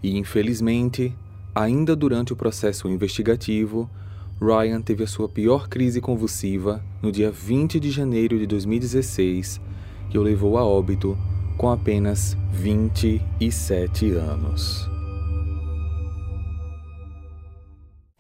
E 0.02 0.17
infelizmente, 0.17 1.13
ainda 1.54 1.95
durante 1.95 2.32
o 2.32 2.38
processo 2.38 2.88
investigativo, 2.88 3.89
Ryan 4.39 4.82
teve 4.82 5.04
a 5.04 5.08
sua 5.08 5.28
pior 5.28 5.67
crise 5.67 6.00
convulsiva 6.00 6.84
no 7.02 7.12
dia 7.12 7.32
20 7.32 7.80
de 7.80 7.89
janeiro 7.89 8.38
de 8.38 8.45
2016, 8.45 9.60
que 10.10 10.17
o 10.17 10.21
levou 10.21 10.58
a 10.58 10.65
óbito 10.65 11.17
com 11.58 11.69
apenas 11.69 12.38
27 12.52 14.12
anos. 14.12 14.88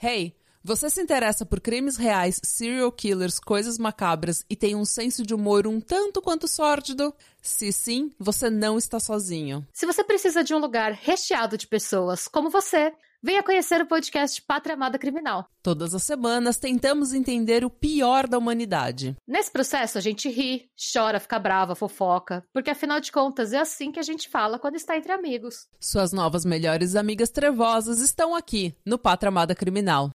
Hey, 0.01 0.35
você 0.63 0.89
se 0.89 1.01
interessa 1.01 1.45
por 1.45 1.61
crimes 1.61 1.97
reais, 1.97 2.41
serial 2.43 2.91
killers, 2.91 3.39
coisas 3.39 3.77
macabras 3.77 4.43
e 4.49 4.55
tem 4.55 4.75
um 4.75 4.83
senso 4.83 5.25
de 5.25 5.33
humor 5.33 5.65
um 5.65 5.79
tanto 5.79 6.21
quanto 6.21 6.47
sórdido? 6.47 7.13
Se 7.41 7.71
sim, 7.71 8.11
você 8.19 8.49
não 8.49 8.77
está 8.77 8.99
sozinho. 8.99 9.65
Se 9.71 9.85
você 9.85 10.03
precisa 10.03 10.43
de 10.43 10.53
um 10.53 10.57
lugar 10.57 10.91
recheado 10.91 11.57
de 11.57 11.67
pessoas 11.67 12.27
como 12.27 12.49
você, 12.49 12.91
venha 13.27 13.43
conhecer 13.43 13.81
o 13.81 13.85
podcast 13.85 14.41
Pátria 14.41 14.75
Amada 14.75 14.97
Criminal. 14.97 15.49
Todas 15.61 15.93
as 15.93 16.01
semanas 16.03 16.55
tentamos 16.55 17.13
entender 17.13 17.65
o 17.65 17.69
pior 17.69 18.25
da 18.25 18.37
humanidade. 18.37 19.17
Nesse 19.27 19.51
processo 19.51 19.97
a 19.97 20.01
gente 20.01 20.29
ri, 20.29 20.69
chora, 20.93 21.19
fica 21.19 21.37
brava, 21.37 21.75
fofoca, 21.75 22.45
porque 22.53 22.69
afinal 22.69 23.01
de 23.01 23.11
contas 23.11 23.51
é 23.51 23.57
assim 23.57 23.91
que 23.91 23.99
a 23.99 24.03
gente 24.03 24.29
fala 24.29 24.57
quando 24.57 24.75
está 24.75 24.95
entre 24.95 25.11
amigos. 25.11 25.67
Suas 25.77 26.13
novas 26.13 26.45
melhores 26.45 26.95
amigas 26.95 27.29
trevosas 27.29 27.99
estão 27.99 28.33
aqui 28.33 28.73
no 28.85 28.97
Pátria 28.97 29.27
Amada 29.27 29.53
Criminal. 29.53 30.09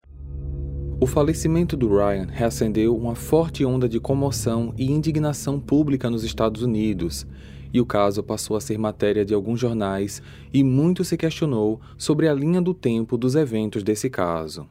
O 1.02 1.08
falecimento 1.08 1.76
do 1.76 1.90
Ryan 1.90 2.28
reacendeu 2.30 2.96
uma 2.96 3.16
forte 3.16 3.66
onda 3.66 3.90
de 3.90 4.00
comoção 4.00 4.72
e 4.78 4.86
indignação 4.86 5.60
pública 5.60 6.12
nos 6.12 6.24
Estados 6.24 6.62
Unidos, 6.62 7.26
e 7.74 7.80
o 7.80 7.86
caso 7.86 8.24
passou 8.24 8.58
a 8.58 8.62
ser 8.62 8.78
matéria 8.78 9.24
de 9.24 9.34
alguns 9.34 9.60
jornais 9.60 10.22
e 10.54 10.64
muito 10.64 11.04
se 11.04 11.18
questionou 11.18 11.80
sobre 11.98 12.28
a 12.28 12.34
linha 12.34 12.62
do 12.62 12.74
tempo 12.74 13.18
dos 13.18 13.36
eventos 13.36 13.84
desse 13.84 14.10
caso. 14.10 14.68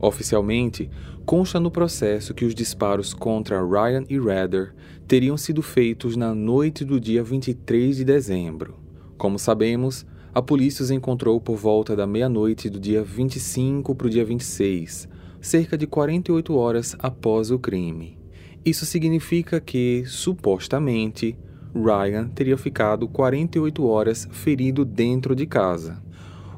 Oficialmente, 0.00 0.90
consta 1.24 1.60
no 1.60 1.70
processo 1.70 2.34
que 2.34 2.44
os 2.44 2.54
disparos 2.54 3.14
contra 3.14 3.64
Ryan 3.64 4.04
e 4.08 4.18
Rader 4.18 4.74
teriam 5.06 5.36
sido 5.36 5.62
feitos 5.62 6.16
na 6.16 6.34
noite 6.34 6.84
do 6.84 6.98
dia 6.98 7.22
23 7.22 7.96
de 7.96 8.04
dezembro. 8.04 8.74
Como 9.16 9.38
sabemos, 9.38 10.04
a 10.34 10.42
polícia 10.42 10.82
os 10.82 10.90
encontrou 10.90 11.40
por 11.40 11.56
volta 11.56 11.94
da 11.94 12.06
meia-noite 12.06 12.68
do 12.68 12.80
dia 12.80 13.04
25 13.04 13.94
para 13.94 14.06
o 14.08 14.10
dia 14.10 14.24
26, 14.24 15.06
cerca 15.40 15.78
de 15.78 15.86
48 15.86 16.54
horas 16.56 16.96
após 16.98 17.52
o 17.52 17.58
crime. 17.58 18.18
Isso 18.64 18.86
significa 18.86 19.60
que, 19.60 20.02
supostamente, 20.06 21.36
Ryan 21.74 22.28
teria 22.28 22.56
ficado 22.56 23.08
48 23.08 23.86
horas 23.86 24.28
ferido 24.30 24.84
dentro 24.84 25.34
de 25.34 25.46
casa. 25.46 26.02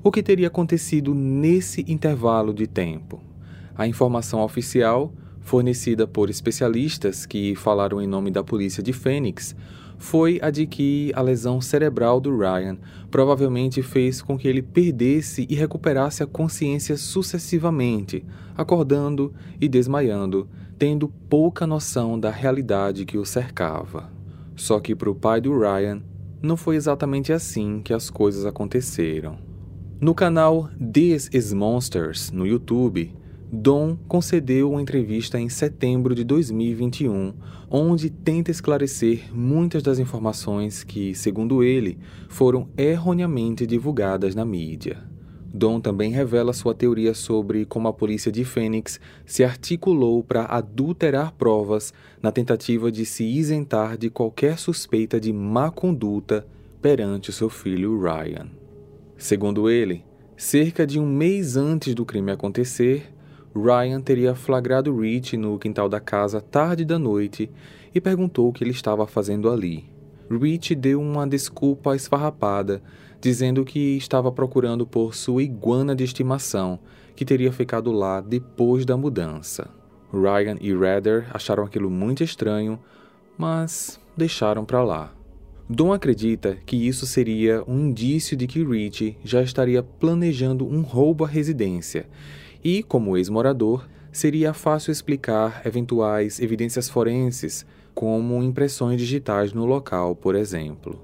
O 0.02 0.10
que 0.10 0.22
teria 0.22 0.48
acontecido 0.48 1.14
nesse 1.14 1.84
intervalo 1.88 2.52
de 2.52 2.66
tempo? 2.66 3.22
A 3.76 3.86
informação 3.86 4.40
oficial, 4.40 5.12
fornecida 5.40 6.06
por 6.06 6.28
especialistas 6.28 7.26
que 7.26 7.54
falaram 7.54 8.02
em 8.02 8.06
nome 8.06 8.30
da 8.30 8.42
polícia 8.42 8.82
de 8.82 8.92
Phoenix, 8.92 9.56
foi 9.96 10.38
a 10.42 10.50
de 10.50 10.66
que 10.66 11.12
a 11.14 11.22
lesão 11.22 11.60
cerebral 11.60 12.20
do 12.20 12.36
Ryan 12.36 12.76
provavelmente 13.10 13.82
fez 13.82 14.20
com 14.20 14.36
que 14.36 14.46
ele 14.46 14.60
perdesse 14.60 15.46
e 15.48 15.54
recuperasse 15.54 16.22
a 16.22 16.26
consciência 16.26 16.96
sucessivamente, 16.96 18.24
acordando 18.56 19.32
e 19.60 19.68
desmaiando, 19.68 20.48
tendo 20.78 21.08
pouca 21.08 21.66
noção 21.66 22.18
da 22.18 22.30
realidade 22.30 23.04
que 23.04 23.16
o 23.16 23.24
cercava. 23.24 24.13
Só 24.56 24.78
que 24.80 24.94
para 24.94 25.10
o 25.10 25.14
pai 25.14 25.40
do 25.40 25.58
Ryan, 25.58 26.02
não 26.42 26.56
foi 26.56 26.76
exatamente 26.76 27.32
assim 27.32 27.80
que 27.82 27.92
as 27.92 28.10
coisas 28.10 28.44
aconteceram. 28.44 29.38
No 30.00 30.14
canal 30.14 30.68
This 30.92 31.30
is 31.32 31.52
Monsters 31.52 32.30
no 32.30 32.46
YouTube, 32.46 33.12
Dom 33.50 33.96
concedeu 34.08 34.72
uma 34.72 34.82
entrevista 34.82 35.38
em 35.38 35.48
setembro 35.48 36.14
de 36.14 36.24
2021, 36.24 37.32
onde 37.70 38.10
tenta 38.10 38.50
esclarecer 38.50 39.32
muitas 39.32 39.82
das 39.82 39.98
informações 39.98 40.82
que, 40.82 41.14
segundo 41.14 41.62
ele, 41.62 41.98
foram 42.28 42.68
erroneamente 42.76 43.66
divulgadas 43.66 44.34
na 44.34 44.44
mídia. 44.44 45.13
Dom 45.56 45.80
também 45.80 46.10
revela 46.10 46.52
sua 46.52 46.74
teoria 46.74 47.14
sobre 47.14 47.64
como 47.64 47.86
a 47.86 47.92
polícia 47.92 48.32
de 48.32 48.44
Fênix 48.44 48.98
se 49.24 49.44
articulou 49.44 50.20
para 50.24 50.46
adulterar 50.46 51.32
provas 51.32 51.94
na 52.20 52.32
tentativa 52.32 52.90
de 52.90 53.06
se 53.06 53.22
isentar 53.22 53.96
de 53.96 54.10
qualquer 54.10 54.58
suspeita 54.58 55.20
de 55.20 55.32
má 55.32 55.70
conduta 55.70 56.44
perante 56.82 57.32
seu 57.32 57.48
filho 57.48 58.02
Ryan. 58.02 58.48
Segundo 59.16 59.70
ele, 59.70 60.04
cerca 60.36 60.84
de 60.84 60.98
um 60.98 61.06
mês 61.06 61.56
antes 61.56 61.94
do 61.94 62.04
crime 62.04 62.32
acontecer, 62.32 63.14
Ryan 63.54 64.00
teria 64.00 64.34
flagrado 64.34 64.98
Rich 65.00 65.36
no 65.36 65.56
quintal 65.56 65.88
da 65.88 66.00
casa 66.00 66.40
tarde 66.40 66.84
da 66.84 66.98
noite 66.98 67.48
e 67.94 68.00
perguntou 68.00 68.48
o 68.48 68.52
que 68.52 68.64
ele 68.64 68.72
estava 68.72 69.06
fazendo 69.06 69.48
ali. 69.48 69.93
Rich 70.30 70.74
deu 70.74 71.00
uma 71.00 71.26
desculpa 71.26 71.94
esfarrapada, 71.94 72.82
dizendo 73.20 73.64
que 73.64 73.96
estava 73.96 74.30
procurando 74.30 74.86
por 74.86 75.14
sua 75.14 75.42
iguana 75.42 75.94
de 75.94 76.04
estimação, 76.04 76.78
que 77.14 77.24
teria 77.24 77.52
ficado 77.52 77.92
lá 77.92 78.20
depois 78.20 78.84
da 78.84 78.96
mudança. 78.96 79.70
Ryan 80.12 80.56
e 80.60 80.74
Rader 80.74 81.26
acharam 81.32 81.64
aquilo 81.64 81.90
muito 81.90 82.22
estranho, 82.22 82.78
mas 83.36 84.00
deixaram 84.16 84.64
para 84.64 84.82
lá. 84.82 85.12
Dom 85.68 85.92
acredita 85.92 86.58
que 86.66 86.76
isso 86.76 87.06
seria 87.06 87.64
um 87.66 87.88
indício 87.88 88.36
de 88.36 88.46
que 88.46 88.62
Rich 88.62 89.16
já 89.24 89.42
estaria 89.42 89.82
planejando 89.82 90.66
um 90.66 90.82
roubo 90.82 91.24
à 91.24 91.28
residência 91.28 92.06
e, 92.62 92.82
como 92.82 93.16
ex-morador, 93.16 93.88
seria 94.12 94.52
fácil 94.52 94.92
explicar 94.92 95.62
eventuais 95.64 96.38
evidências 96.38 96.88
forenses, 96.88 97.64
como 97.94 98.42
impressões 98.42 98.98
digitais 98.98 99.52
no 99.52 99.64
local, 99.64 100.16
por 100.16 100.34
exemplo. 100.34 101.00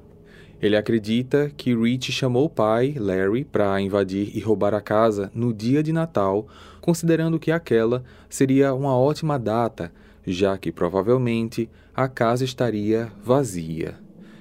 Ele 0.60 0.76
acredita 0.76 1.50
que 1.56 1.74
Rich 1.74 2.12
chamou 2.12 2.44
o 2.44 2.50
pai, 2.50 2.94
Larry, 2.98 3.44
para 3.44 3.80
invadir 3.80 4.36
e 4.36 4.40
roubar 4.40 4.74
a 4.74 4.80
casa 4.80 5.30
no 5.34 5.54
dia 5.54 5.82
de 5.82 5.92
Natal, 5.92 6.46
considerando 6.80 7.38
que 7.38 7.50
aquela 7.50 8.04
seria 8.28 8.74
uma 8.74 8.94
ótima 8.94 9.38
data, 9.38 9.90
já 10.26 10.58
que 10.58 10.70
provavelmente 10.70 11.70
a 11.94 12.08
casa 12.08 12.44
estaria 12.44 13.10
vazia. 13.24 13.94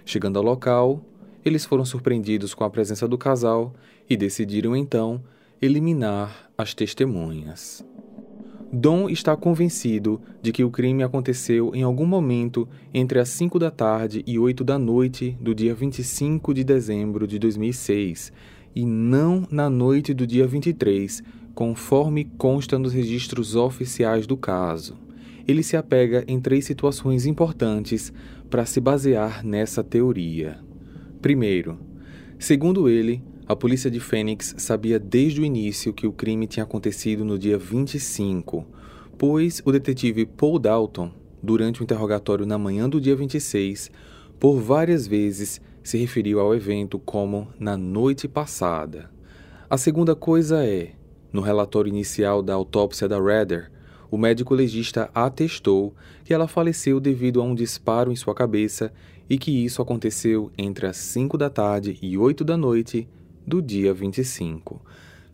Chegando 0.03 0.37
ao 0.37 0.43
local, 0.43 1.01
eles 1.45 1.65
foram 1.65 1.85
surpreendidos 1.85 2.53
com 2.53 2.65
a 2.65 2.69
presença 2.69 3.07
do 3.07 3.17
casal 3.17 3.73
e 4.09 4.17
decidiram 4.17 4.75
então 4.75 5.23
eliminar 5.61 6.49
as 6.57 6.73
testemunhas. 6.73 7.85
Dom 8.71 9.09
está 9.09 9.35
convencido 9.35 10.21
de 10.43 10.51
que 10.51 10.63
o 10.63 10.69
crime 10.69 11.01
aconteceu 11.01 11.71
em 11.73 11.81
algum 11.81 12.05
momento 12.05 12.69
entre 12.93 13.19
as 13.19 13.29
5 13.29 13.57
da 13.57 13.71
tarde 13.71 14.23
e 14.27 14.37
8 14.37 14.63
da 14.63 14.77
noite 14.77 15.35
do 15.41 15.55
dia 15.55 15.73
25 15.73 16.53
de 16.53 16.63
dezembro 16.63 17.25
de 17.25 17.39
2006 17.39 18.31
e 18.75 18.85
não 18.85 19.47
na 19.49 19.71
noite 19.71 20.13
do 20.13 20.27
dia 20.27 20.45
23, 20.45 21.23
conforme 21.55 22.25
consta 22.37 22.77
nos 22.77 22.93
registros 22.93 23.55
oficiais 23.55 24.27
do 24.27 24.37
caso. 24.37 24.95
Ele 25.47 25.63
se 25.63 25.75
apega 25.75 26.23
em 26.27 26.39
três 26.39 26.65
situações 26.65 27.25
importantes 27.25 28.13
para 28.51 28.67
se 28.67 28.79
basear 28.79 29.43
nessa 29.43 29.83
teoria. 29.83 30.59
Primeiro, 31.19 31.79
segundo 32.37 32.87
ele, 32.87 33.23
a 33.49 33.55
polícia 33.55 33.89
de 33.89 33.99
Phoenix 33.99 34.53
sabia 34.59 34.99
desde 34.99 35.41
o 35.41 35.43
início 35.43 35.91
que 35.91 36.05
o 36.05 36.11
crime 36.11 36.45
tinha 36.45 36.63
acontecido 36.63 37.25
no 37.25 37.35
dia 37.35 37.57
25, 37.57 38.63
pois 39.17 39.59
o 39.65 39.71
detetive 39.71 40.27
Paul 40.27 40.59
Dalton, 40.59 41.11
durante 41.41 41.81
o 41.81 41.83
interrogatório 41.83 42.45
na 42.45 42.59
manhã 42.59 42.87
do 42.87 43.01
dia 43.01 43.15
26, 43.15 43.89
por 44.39 44.59
várias 44.59 45.07
vezes 45.07 45.59
se 45.81 45.97
referiu 45.97 46.39
ao 46.39 46.53
evento 46.53 46.99
como 46.99 47.47
na 47.59 47.75
noite 47.75 48.27
passada. 48.27 49.09
A 49.67 49.79
segunda 49.79 50.15
coisa 50.15 50.63
é, 50.63 50.91
no 51.33 51.41
relatório 51.41 51.89
inicial 51.89 52.43
da 52.43 52.53
autópsia 52.53 53.07
da 53.07 53.19
Rader, 53.19 53.71
o 54.11 54.17
médico 54.17 54.53
legista 54.53 55.09
atestou 55.11 55.95
que 56.23 56.35
ela 56.35 56.47
faleceu 56.47 56.99
devido 56.99 57.41
a 57.41 57.43
um 57.43 57.55
disparo 57.55 58.11
em 58.11 58.15
sua 58.15 58.35
cabeça 58.35 58.93
e 59.27 59.39
que 59.39 59.65
isso 59.65 59.81
aconteceu 59.81 60.51
entre 60.55 60.85
as 60.85 60.97
5 60.97 61.35
da 61.35 61.49
tarde 61.49 61.97
e 61.99 62.15
8 62.15 62.43
da 62.43 62.55
noite 62.55 63.07
do 63.45 63.61
dia 63.61 63.93
25. 63.93 64.81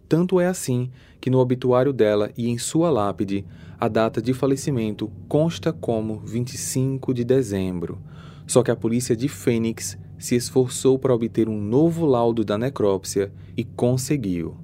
Tanto 0.07 0.39
é 0.39 0.47
assim 0.47 0.89
que 1.19 1.29
no 1.29 1.39
obituário 1.39 1.91
dela 1.91 2.31
e 2.37 2.47
em 2.49 2.57
sua 2.57 2.89
lápide, 2.89 3.45
a 3.79 3.87
data 3.87 4.21
de 4.21 4.33
falecimento 4.33 5.11
consta 5.27 5.73
como 5.73 6.19
25 6.19 7.13
de 7.13 7.23
dezembro. 7.23 7.97
Só 8.45 8.61
que 8.61 8.71
a 8.71 8.75
polícia 8.75 9.15
de 9.15 9.27
Fênix 9.27 9.97
se 10.17 10.35
esforçou 10.35 10.99
para 10.99 11.13
obter 11.13 11.49
um 11.49 11.59
novo 11.59 12.05
laudo 12.05 12.43
da 12.45 12.57
necrópsia 12.57 13.31
e 13.57 13.63
conseguiu. 13.63 14.55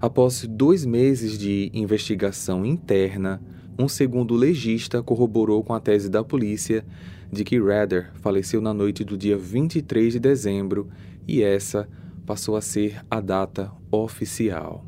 Após 0.00 0.46
dois 0.46 0.84
meses 0.84 1.38
de 1.38 1.70
investigação 1.72 2.64
interna, 2.66 3.40
um 3.78 3.88
segundo 3.88 4.34
legista 4.34 5.02
corroborou 5.02 5.62
com 5.62 5.72
a 5.72 5.80
tese 5.80 6.10
da 6.10 6.22
polícia 6.22 6.84
de 7.32 7.44
que 7.44 7.58
Rader 7.58 8.10
faleceu 8.20 8.60
na 8.60 8.74
noite 8.74 9.02
do 9.02 9.16
dia 9.16 9.38
23 9.38 10.12
de 10.12 10.20
dezembro 10.20 10.88
e 11.26 11.42
essa 11.42 11.88
passou 12.26 12.56
a 12.56 12.60
ser 12.60 13.04
a 13.10 13.20
data 13.20 13.70
oficial. 13.90 14.84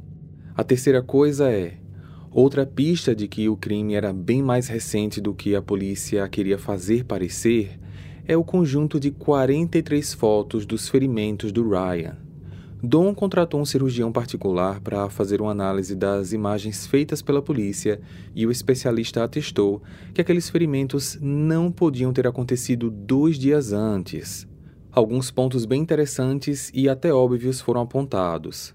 A 0.56 0.62
terceira 0.62 1.02
coisa 1.02 1.50
é 1.50 1.78
outra 2.30 2.64
pista 2.64 3.14
de 3.14 3.28
que 3.28 3.48
o 3.48 3.56
crime 3.56 3.94
era 3.94 4.12
bem 4.12 4.42
mais 4.42 4.68
recente 4.68 5.20
do 5.20 5.34
que 5.34 5.54
a 5.54 5.62
polícia 5.62 6.28
queria 6.28 6.58
fazer 6.58 7.04
parecer 7.04 7.78
é 8.26 8.36
o 8.36 8.44
conjunto 8.44 8.98
de 8.98 9.10
43 9.10 10.14
fotos 10.14 10.64
dos 10.64 10.88
ferimentos 10.88 11.52
do 11.52 11.68
Ryan. 11.68 12.16
Dom 12.82 13.14
contratou 13.14 13.60
um 13.60 13.64
cirurgião 13.64 14.12
particular 14.12 14.80
para 14.80 15.08
fazer 15.08 15.40
uma 15.40 15.50
análise 15.50 15.94
das 15.94 16.32
imagens 16.32 16.86
feitas 16.86 17.22
pela 17.22 17.40
polícia 17.40 18.00
e 18.34 18.46
o 18.46 18.50
especialista 18.50 19.24
atestou 19.24 19.82
que 20.12 20.20
aqueles 20.20 20.50
ferimentos 20.50 21.18
não 21.20 21.72
podiam 21.72 22.12
ter 22.12 22.26
acontecido 22.26 22.90
dois 22.90 23.38
dias 23.38 23.72
antes. 23.72 24.46
Alguns 24.94 25.28
pontos 25.28 25.66
bem 25.66 25.82
interessantes 25.82 26.70
e 26.72 26.88
até 26.88 27.12
óbvios 27.12 27.60
foram 27.60 27.80
apontados. 27.80 28.72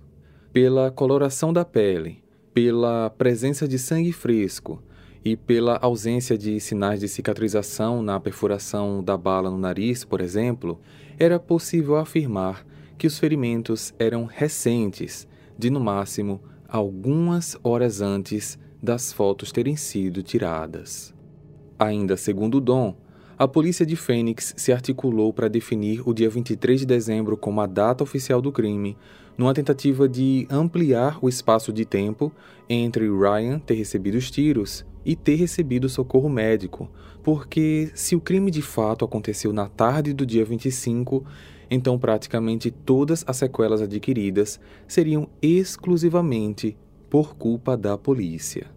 Pela 0.52 0.92
coloração 0.92 1.54
da 1.54 1.64
pele, 1.64 2.22
pela 2.54 3.10
presença 3.10 3.66
de 3.66 3.80
sangue 3.80 4.12
fresco 4.12 4.84
e 5.24 5.38
pela 5.38 5.78
ausência 5.78 6.38
de 6.38 6.60
sinais 6.60 7.00
de 7.00 7.08
cicatrização 7.08 8.02
na 8.02 8.20
perfuração 8.20 9.02
da 9.02 9.16
bala 9.16 9.50
no 9.50 9.58
nariz, 9.58 10.04
por 10.04 10.20
exemplo, 10.20 10.82
era 11.18 11.40
possível 11.40 11.96
afirmar 11.96 12.66
que 12.98 13.08
os 13.08 13.18
ferimentos 13.18 13.94
eram 13.98 14.26
recentes, 14.26 15.26
de 15.58 15.70
no 15.70 15.80
máximo 15.80 16.42
algumas 16.68 17.58
horas 17.64 18.02
antes 18.02 18.60
das 18.84 19.14
fotos 19.14 19.54
terem 19.54 19.78
sido 19.78 20.22
tiradas. 20.22 21.14
Ainda 21.80 22.18
segundo 22.18 22.60
Dom, 22.60 22.94
a 23.40 23.48
polícia 23.48 23.86
de 23.86 23.96
Fênix 23.96 24.54
se 24.58 24.70
articulou 24.70 25.32
para 25.32 25.48
definir 25.48 26.06
o 26.06 26.14
dia 26.14 26.30
23 26.30 26.82
de 26.82 26.86
dezembro 26.86 27.38
como 27.38 27.62
a 27.62 27.66
data 27.66 28.04
oficial 28.04 28.42
do 28.42 28.52
crime, 28.52 28.98
numa 29.38 29.54
tentativa 29.54 30.10
de 30.10 30.46
ampliar 30.52 31.18
o 31.22 31.30
espaço 31.30 31.72
de 31.72 31.86
tempo 31.86 32.34
entre 32.68 33.10
Ryan 33.10 33.58
ter 33.58 33.76
recebido 33.76 34.18
os 34.18 34.30
tiros 34.30 34.86
e 35.06 35.16
ter 35.16 35.36
recebido 35.36 35.88
socorro 35.88 36.28
médico, 36.28 36.92
porque 37.24 37.90
se 37.96 38.14
o 38.14 38.20
crime 38.20 38.52
de 38.52 38.62
fato 38.62 39.06
aconteceu 39.06 39.54
na 39.54 39.70
tarde 39.70 40.12
do 40.12 40.26
dia 40.26 40.44
25, 40.44 41.24
então 41.72 41.98
praticamente 41.98 42.70
todas 42.70 43.24
as 43.26 43.38
sequelas 43.38 43.82
adquiridas 43.82 44.60
seriam 44.86 45.30
exclusivamente 45.42 46.76
por 47.10 47.38
culpa 47.38 47.78
da 47.78 47.98
polícia. 47.98 48.68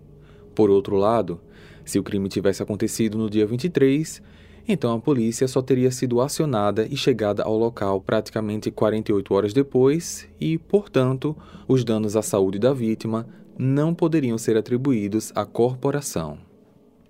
Por 0.54 0.70
outro 0.70 0.94
lado, 0.94 1.40
se 1.84 1.98
o 1.98 2.02
crime 2.04 2.28
tivesse 2.28 2.62
acontecido 2.62 3.18
no 3.18 3.28
dia 3.28 3.44
23, 3.44 4.22
então 4.66 4.94
a 4.94 5.00
polícia 5.00 5.48
só 5.48 5.60
teria 5.60 5.90
sido 5.90 6.20
acionada 6.20 6.86
e 6.90 6.96
chegada 6.96 7.42
ao 7.42 7.56
local 7.56 8.00
praticamente 8.00 8.70
48 8.70 9.34
horas 9.34 9.52
depois 9.52 10.28
e, 10.40 10.58
portanto, 10.58 11.36
os 11.66 11.84
danos 11.84 12.16
à 12.16 12.22
saúde 12.22 12.58
da 12.58 12.72
vítima 12.72 13.26
não 13.58 13.94
poderiam 13.94 14.38
ser 14.38 14.56
atribuídos 14.56 15.32
à 15.34 15.44
corporação. 15.44 16.38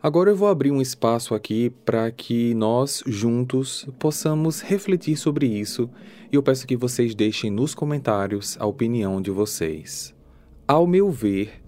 Agora 0.02 0.30
eu 0.30 0.36
vou 0.36 0.48
abrir 0.48 0.72
um 0.72 0.80
espaço 0.80 1.32
aqui 1.32 1.70
para 1.84 2.10
que 2.10 2.54
nós 2.54 3.04
juntos 3.06 3.86
possamos 4.00 4.60
refletir 4.60 5.16
sobre 5.16 5.46
isso 5.46 5.88
e 6.32 6.34
eu 6.34 6.42
peço 6.42 6.66
que 6.66 6.76
vocês 6.76 7.14
deixem 7.14 7.50
nos 7.52 7.72
comentários 7.72 8.56
a 8.58 8.66
opinião 8.66 9.22
de 9.22 9.30
vocês. 9.30 10.12
Ao 10.66 10.88
meu 10.88 11.08
ver, 11.08 11.62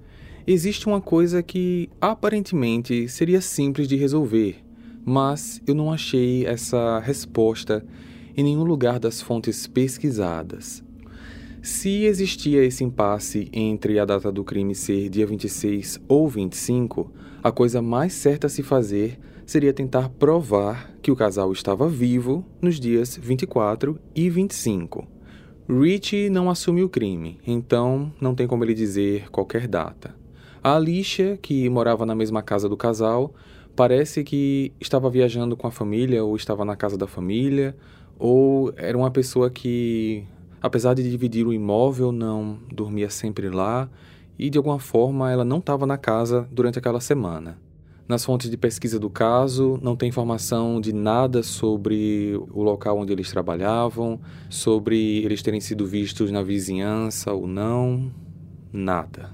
existe 0.47 0.89
uma 0.89 1.01
coisa 1.01 1.45
que 1.45 1.89
aparentemente 2.01 3.09
seria 3.09 3.41
simples 3.41 3.87
de 3.87 3.95
resolver, 3.95 4.64
mas 5.05 5.61
eu 5.67 5.75
não 5.75 5.93
achei 5.93 6.47
essa 6.47 6.99
resposta 7.01 7.85
em 8.37 8.43
nenhum 8.43 8.65
lugar 8.65 8.99
das 8.99 9.21
fontes 9.21 9.67
pesquisadas. 9.67 10.83
Se 11.63 12.05
existia 12.05 12.63
esse 12.65 12.85
impasse 12.85 13.49
entre 13.53 13.99
a 13.99 14.05
data 14.05 14.31
do 14.31 14.45
crime 14.45 14.75
ser 14.75 15.09
dia 15.09 15.27
26 15.27 16.01
ou 16.07 16.29
25, 16.29 17.11
a 17.43 17.51
coisa 17.51 17.81
mais 17.81 18.13
certa 18.13 18.47
a 18.47 18.51
se 18.51 18.63
fazer 18.63 19.19
seria 19.47 19.73
tentar 19.73 20.09
provar 20.09 20.95
que 21.01 21.11
o 21.11 21.17
casal 21.17 21.53
estava 21.53 21.89
vivo 21.89 22.45
nos 22.61 22.79
dias 22.81 23.19
24 23.21 23.99
e 24.15 24.29
25. 24.29 25.07
Rich 25.67 26.29
não 26.29 26.51
assume 26.51 26.83
o 26.83 26.89
crime, 26.89 27.39
então 27.47 28.13
não 28.21 28.35
tem 28.35 28.47
como 28.47 28.65
ele 28.65 28.75
dizer 28.75 29.31
qualquer 29.31 29.67
data. 29.67 30.15
A 30.63 30.77
Alicia, 30.77 31.39
que 31.41 31.69
morava 31.69 32.05
na 32.05 32.15
mesma 32.15 32.43
casa 32.43 32.69
do 32.69 32.77
casal, 32.77 33.35
parece 33.75 34.25
que 34.25 34.73
estava 34.81 35.11
viajando 35.11 35.57
com 35.57 35.67
a 35.67 35.71
família 35.71 36.25
ou 36.25 36.37
estava 36.37 36.65
na 36.65 36.77
casa 36.77 36.97
da 36.97 37.07
família, 37.07 37.77
ou 38.19 38.73
era 38.77 38.97
uma 38.97 39.11
pessoa 39.11 39.51
que 39.51 40.27
apesar 40.65 40.95
de 40.95 41.03
dividir 41.03 41.47
o 41.47 41.53
imóvel, 41.53 42.11
não 42.11 42.59
dormia 42.73 43.11
sempre 43.11 43.51
lá 43.51 43.87
e 44.39 44.49
de 44.49 44.57
alguma 44.57 44.79
forma 44.79 45.31
ela 45.31 45.45
não 45.45 45.59
estava 45.59 45.87
na 45.87 45.99
casa 45.99 46.49
durante 46.51 46.79
aquela 46.79 47.03
semana. 47.03 47.59
Nas 48.09 48.25
fontes 48.25 48.51
de 48.51 48.57
pesquisa 48.57 48.99
do 48.99 49.11
caso, 49.11 49.79
não 49.83 49.95
tem 49.95 50.09
informação 50.09 50.81
de 50.81 50.91
nada 50.91 51.43
sobre 51.43 52.35
o 52.51 52.63
local 52.63 52.99
onde 52.99 53.13
eles 53.13 53.31
trabalhavam, 53.31 54.19
sobre 54.49 55.23
eles 55.23 55.43
terem 55.43 55.61
sido 55.61 55.85
vistos 55.85 56.31
na 56.31 56.43
vizinhança 56.43 57.31
ou 57.35 57.47
não, 57.47 58.11
nada. 58.73 59.31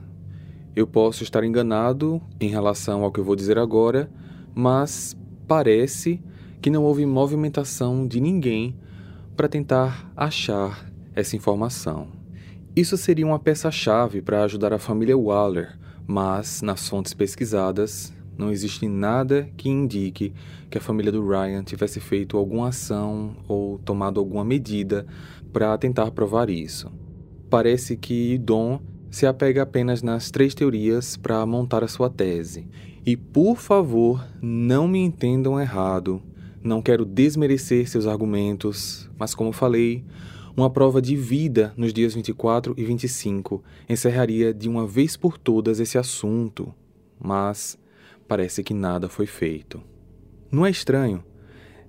Eu 0.75 0.87
posso 0.87 1.23
estar 1.23 1.45
enganado 1.45 2.21
em 2.41 2.49
relação 2.49 3.05
ao 3.05 3.13
que 3.13 3.21
eu 3.21 3.25
vou 3.25 3.37
dizer 3.37 3.57
agora, 3.57 4.11
mas 4.55 5.17
parece 5.47 6.23
que 6.61 6.71
não 6.71 6.85
houve 6.85 7.07
movimentação 7.07 8.07
de 8.07 8.21
ninguém 8.21 8.77
para 9.37 9.49
tentar 9.49 10.11
achar 10.17 10.91
essa 11.15 11.37
informação. 11.37 12.09
Isso 12.77 12.97
seria 12.97 13.27
uma 13.27 13.39
peça-chave 13.39 14.23
para 14.23 14.45
ajudar 14.45 14.73
a 14.73 14.79
família 14.79 15.17
Waller, 15.17 15.79
mas 16.07 16.63
nas 16.63 16.89
fontes 16.89 17.15
pesquisadas 17.15 18.13
não 18.37 18.51
existe 18.51 18.89
nada 18.89 19.51
que 19.57 19.69
indique 19.69 20.33
que 20.71 20.79
a 20.79 20.81
família 20.81 21.13
do 21.13 21.27
Ryan 21.27 21.63
tivesse 21.63 22.01
feito 22.01 22.37
alguma 22.37 22.69
ação 22.69 23.37
ou 23.47 23.79
tomado 23.79 24.19
alguma 24.19 24.45
medida 24.45 25.07
para 25.53 25.77
tentar 25.77 26.11
provar 26.13 26.49
isso. 26.49 26.91
Parece 27.51 27.97
que 27.97 28.39
Dom 28.39 28.81
se 29.11 29.27
apega 29.27 29.63
apenas 29.63 30.03
nas 30.03 30.31
três 30.31 30.55
teorias 30.55 31.17
para 31.17 31.45
montar 31.45 31.83
a 31.83 31.89
sua 31.89 32.09
tese. 32.09 32.69
E 33.05 33.17
por 33.17 33.57
favor, 33.57 34.27
não 34.43 34.87
me 34.87 34.99
entendam 34.99 35.61
errado. 35.61 36.23
Não 36.63 36.83
quero 36.83 37.05
desmerecer 37.05 37.89
seus 37.89 38.07
argumentos, 38.07 39.09
mas 39.19 39.35
como 39.35 39.53
falei, 39.53 40.05
uma 40.55 40.69
prova 40.69 41.01
de 41.01 41.17
vida 41.17 41.73
nos 41.77 41.93
dias 41.93 42.15
24 42.15 42.75
e 42.77 42.85
25 42.85 43.65
encerraria 43.89 44.53
de 44.53 44.69
uma 44.69 44.87
vez 44.87 45.17
por 45.17 45.39
todas 45.39 45.81
esse 45.81 45.97
assunto, 45.97 46.75
mas 47.19 47.79
parece 48.29 48.63
que 48.63 48.75
nada 48.75 49.09
foi 49.09 49.27
feito. 49.27 49.83
Não 50.53 50.67
é 50.67 50.71
estranho? 50.71 51.25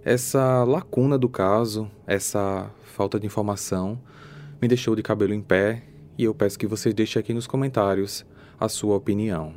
Essa 0.03 0.63
lacuna 0.63 1.17
do 1.17 1.27
caso, 1.27 1.91
essa 2.07 2.71
falta 2.83 3.19
de 3.19 3.27
informação, 3.27 3.99
me 4.61 4.67
deixou 4.67 4.95
de 4.95 5.03
cabelo 5.03 5.33
em 5.33 5.41
pé 5.41 5.83
e 6.17 6.23
eu 6.23 6.33
peço 6.33 6.57
que 6.57 6.67
vocês 6.67 6.93
deixem 6.93 7.19
aqui 7.19 7.33
nos 7.33 7.47
comentários 7.47 8.25
a 8.59 8.69
sua 8.69 8.95
opinião. 8.95 9.53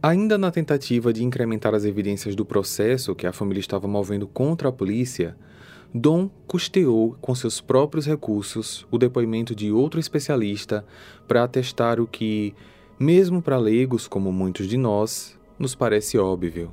Ainda 0.00 0.38
na 0.38 0.52
tentativa 0.52 1.12
de 1.12 1.24
incrementar 1.24 1.74
as 1.74 1.84
evidências 1.84 2.36
do 2.36 2.44
processo 2.44 3.16
que 3.16 3.26
a 3.26 3.32
família 3.32 3.58
estava 3.58 3.88
movendo 3.88 4.28
contra 4.28 4.68
a 4.68 4.72
polícia, 4.72 5.36
Dom 5.92 6.30
custeou 6.46 7.16
com 7.20 7.34
seus 7.34 7.60
próprios 7.60 8.06
recursos 8.06 8.86
o 8.92 8.98
depoimento 8.98 9.56
de 9.56 9.72
outro 9.72 9.98
especialista 9.98 10.84
para 11.26 11.42
atestar 11.42 11.98
o 11.98 12.06
que, 12.06 12.54
mesmo 12.96 13.42
para 13.42 13.58
leigos 13.58 14.06
como 14.06 14.30
muitos 14.30 14.68
de 14.68 14.76
nós, 14.76 15.36
nos 15.58 15.74
parece 15.74 16.16
óbvio. 16.16 16.72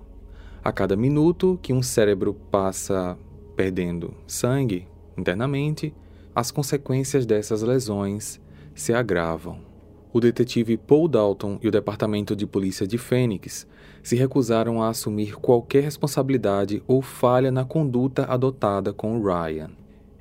A 0.63 0.71
cada 0.71 0.95
minuto 0.95 1.57
que 1.63 1.73
um 1.73 1.81
cérebro 1.81 2.35
passa 2.51 3.17
perdendo 3.55 4.13
sangue 4.27 4.87
internamente, 5.17 5.91
as 6.35 6.51
consequências 6.51 7.25
dessas 7.25 7.63
lesões 7.63 8.39
se 8.75 8.93
agravam. 8.93 9.64
O 10.15 10.21
detetive 10.21 10.77
Paul 10.77 11.09
Dalton 11.09 11.59
e 11.61 11.67
o 11.67 11.71
Departamento 11.71 12.37
de 12.37 12.47
Polícia 12.47 12.87
de 12.87 12.97
Fênix 12.97 13.67
se 14.01 14.15
recusaram 14.15 14.81
a 14.81 14.87
assumir 14.87 15.35
qualquer 15.35 15.83
responsabilidade 15.83 16.81
ou 16.87 17.01
falha 17.01 17.51
na 17.51 17.65
conduta 17.65 18.23
adotada 18.23 18.93
com 18.93 19.21
Ryan. 19.21 19.71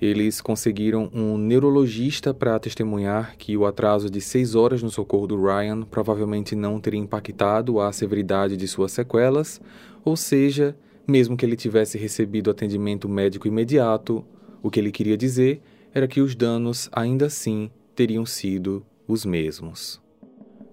Eles 0.03 0.40
conseguiram 0.40 1.09
um 1.14 1.38
neurologista 1.38 2.34
para 2.34 2.59
testemunhar 2.59 3.36
que 3.38 3.57
o 3.57 3.64
atraso 3.64 4.11
de 4.11 4.20
seis 4.20 4.57
horas 4.57 4.82
no 4.82 4.90
socorro 4.90 5.28
do 5.28 5.40
Ryan 5.40 5.82
provavelmente 5.82 6.57
não 6.57 6.80
teria 6.80 6.99
impactado 6.99 7.78
a 7.78 7.92
severidade 7.92 8.57
de 8.57 8.66
suas 8.66 8.90
sequelas, 8.90 9.61
ou 10.05 10.16
seja, 10.16 10.76
mesmo 11.07 11.36
que 11.36 11.47
ele 11.47 11.55
tivesse 11.55 11.97
recebido 11.97 12.51
atendimento 12.51 13.09
médico 13.09 13.47
imediato, 13.47 14.24
o 14.61 14.72
que 14.72 14.80
ele 14.80 14.90
queria 14.90 15.16
dizer 15.16 15.62
era 15.95 16.09
que 16.09 16.20
os 16.20 16.34
danos 16.34 16.90
ainda 16.92 17.26
assim 17.26 17.70
teriam 17.95 18.26
sido 18.26 18.84
os 19.07 19.25
mesmos. 19.25 20.01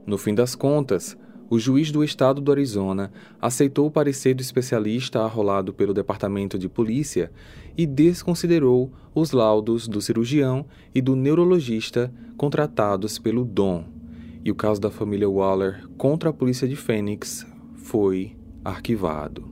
No 0.06 0.18
fim 0.18 0.34
das 0.34 0.56
contas, 0.56 1.18
o 1.50 1.60
juiz 1.60 1.92
do 1.92 2.02
estado 2.02 2.40
do 2.40 2.50
Arizona 2.50 3.12
aceitou 3.42 3.86
o 3.86 3.92
parecer 3.92 4.34
do 4.34 4.42
especialista 4.42 5.20
arrolado 5.20 5.74
pelo 5.74 5.94
Departamento 5.94 6.58
de 6.58 6.70
Polícia 6.70 7.30
e 7.78 7.86
desconsiderou 7.86 8.90
os 9.14 9.32
laudos 9.32 9.86
do 9.86 10.02
cirurgião 10.02 10.66
e 10.96 11.02
do 11.02 11.14
neurologista 11.14 12.10
contratados 12.38 13.20
pelo 13.20 13.44
Dom. 13.44 13.84
E 14.46 14.50
o 14.50 14.56
caso 14.56 14.80
da 14.80 14.90
família 14.90 15.30
Waller 15.30 15.86
contra 15.98 16.30
a 16.30 16.34
polícia 16.34 16.68
de 16.68 16.78
Phoenix 16.78 17.46
foi 17.76 18.36
arquivado. 18.64 19.52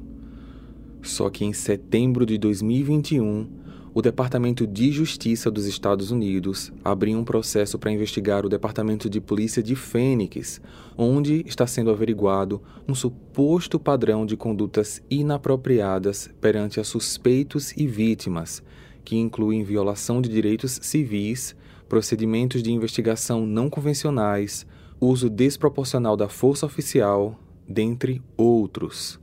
Só 1.02 1.30
que 1.30 1.44
em 1.44 1.52
setembro 1.52 2.26
de 2.26 2.38
2021, 2.38 3.59
o 3.92 4.02
Departamento 4.02 4.68
de 4.68 4.92
Justiça 4.92 5.50
dos 5.50 5.66
Estados 5.66 6.12
Unidos 6.12 6.72
abriu 6.84 7.18
um 7.18 7.24
processo 7.24 7.80
para 7.80 7.92
investigar 7.92 8.46
o 8.46 8.50
Departamento 8.50 9.10
de 9.10 9.20
Polícia 9.20 9.64
de 9.64 9.76
Fênix, 9.76 10.62
onde 10.96 11.44
está 11.48 11.66
sendo 11.66 11.90
averiguado 11.90 12.62
um 12.88 12.94
suposto 12.94 13.80
padrão 13.80 14.26
de 14.26 14.38
condutas 14.38 15.02
inapropriadas 15.10 16.30
perante 16.40 16.80
a 16.80 16.84
suspeitos 16.84 17.72
e 17.76 17.88
vítimas, 17.88 18.62
que 19.04 19.16
incluem 19.16 19.64
violação 19.64 20.22
de 20.22 20.30
direitos 20.30 20.80
civis, 20.84 21.56
procedimentos 21.88 22.62
de 22.62 22.72
investigação 22.72 23.44
não 23.46 23.72
convencionais, 23.72 24.68
uso 25.02 25.30
desproporcional 25.30 26.16
da 26.16 26.30
força 26.30 26.66
oficial, 26.66 27.40
dentre 27.68 28.22
outros. 28.38 29.20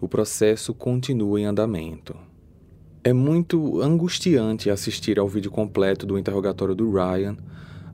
O 0.00 0.08
processo 0.08 0.74
continua 0.74 1.40
em 1.40 1.44
andamento. 1.44 2.29
É 3.02 3.14
muito 3.14 3.80
angustiante 3.80 4.68
assistir 4.68 5.18
ao 5.18 5.26
vídeo 5.26 5.50
completo 5.50 6.04
do 6.04 6.18
interrogatório 6.18 6.74
do 6.74 6.90
Ryan. 6.92 7.34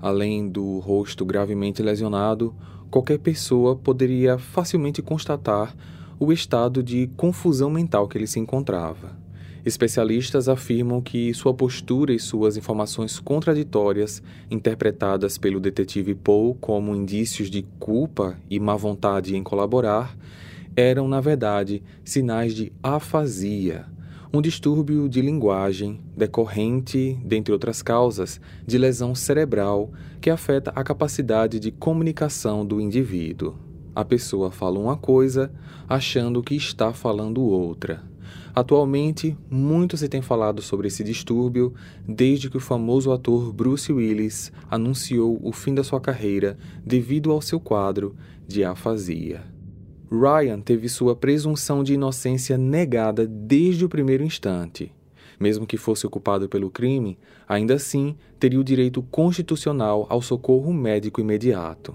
Além 0.03 0.49
do 0.49 0.81
rosto 0.81 1.25
gravemente 1.25 1.81
lesionado, 1.81 2.53
qualquer 2.91 3.21
pessoa 3.21 3.77
poderia 3.77 4.37
facilmente 4.37 5.01
constatar 5.01 5.77
o 6.19 6.33
estado 6.33 6.83
de 6.83 7.09
confusão 7.17 7.71
mental 7.71 8.09
que 8.09 8.19
ele 8.19 8.27
se 8.27 8.41
encontrava. 8.41 9.17
Especialistas 9.65 10.49
afirmam 10.49 11.01
que 11.01 11.33
sua 11.35 11.55
postura 11.55 12.13
e 12.13 12.19
suas 12.19 12.57
informações 12.57 13.21
contraditórias, 13.21 14.21
interpretadas 14.51 15.39
pelo 15.39 15.61
detetive 15.61 16.17
Paul 16.17 16.57
como 16.61 16.97
indícios 16.97 17.49
de 17.49 17.63
culpa 17.79 18.37
e 18.51 18.59
má 18.59 18.75
vontade 18.75 19.37
em 19.37 19.43
colaborar, 19.45 20.17
eram, 20.75 21.07
na 21.07 21.21
verdade, 21.21 21.81
sinais 22.05 22.53
de 22.53 22.73
afasia 22.83 23.95
um 24.33 24.43
distúrbio 24.43 25.09
de 25.09 25.21
linguagem 25.21 26.01
decorrente, 26.17 27.19
dentre 27.25 27.53
outras 27.53 27.83
causas, 27.83 28.41
de 28.67 28.79
lesão 28.79 29.15
cerebral 29.15 29.91
que 30.21 30.31
afeta 30.31 30.73
a 30.75 30.83
capacidade 30.83 31.61
de 31.61 31.71
comunicação 31.71 32.65
do 32.65 32.81
indivíduo. 32.81 33.55
A 33.95 34.05
pessoa 34.05 34.51
fala 34.51 34.79
uma 34.79 34.97
coisa 34.97 35.51
achando 35.89 36.43
que 36.43 36.55
está 36.55 36.93
falando 36.93 37.43
outra. 37.43 38.03
Atualmente, 38.55 39.37
muito 39.51 39.97
se 39.97 40.09
tem 40.09 40.23
falado 40.23 40.63
sobre 40.63 40.89
esse 40.89 41.05
distúrbio 41.05 41.75
desde 42.07 42.51
que 42.51 42.57
o 42.57 42.61
famoso 42.61 43.13
ator 43.13 43.53
Bruce 43.53 43.93
Willis 43.93 44.51
anunciou 44.71 45.39
o 45.43 45.53
fim 45.53 45.75
da 45.75 45.85
sua 45.85 46.01
carreira 46.01 46.57
devido 46.85 47.31
ao 47.31 47.41
seu 47.41 47.61
quadro 47.61 48.17
de 48.47 48.65
afasia. 48.65 49.56
Ryan 50.11 50.61
teve 50.61 50.89
sua 50.89 51.17
presunção 51.17 51.83
de 51.83 51.95
inocência 51.95 52.57
negada 52.57 53.27
desde 53.27 53.85
o 53.85 53.89
primeiro 53.89 54.23
instante. 54.23 54.93
Mesmo 55.39 55.67
que 55.67 55.77
fosse 55.77 56.07
ocupado 56.07 56.49
pelo 56.49 56.71
crime, 56.71 57.19
ainda 57.49 57.75
assim 57.75 58.17
teria 58.39 58.61
o 58.61 58.65
direito 58.65 59.03
constitucional 59.03 60.07
ao 60.09 60.23
socorro 60.23 60.73
médico 60.73 61.21
imediato. 61.21 61.95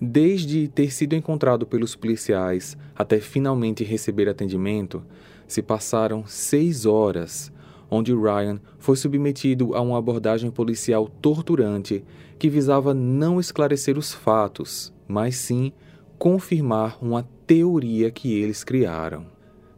Desde 0.00 0.68
ter 0.68 0.92
sido 0.92 1.14
encontrado 1.14 1.66
pelos 1.66 1.96
policiais 1.96 2.76
até 2.94 3.18
finalmente 3.18 3.82
receber 3.82 4.28
atendimento, 4.28 5.02
se 5.46 5.62
passaram 5.62 6.24
seis 6.26 6.84
horas, 6.84 7.50
onde 7.90 8.14
Ryan 8.14 8.60
foi 8.78 8.94
submetido 8.94 9.74
a 9.74 9.80
uma 9.80 9.98
abordagem 9.98 10.50
policial 10.50 11.08
torturante 11.20 12.04
que 12.38 12.50
visava 12.50 12.92
não 12.92 13.40
esclarecer 13.40 13.98
os 13.98 14.12
fatos, 14.12 14.92
mas 15.08 15.34
sim 15.36 15.72
confirmar 16.18 16.98
uma 17.00 17.22
teoria 17.46 18.10
que 18.10 18.34
eles 18.34 18.64
criaram. 18.64 19.26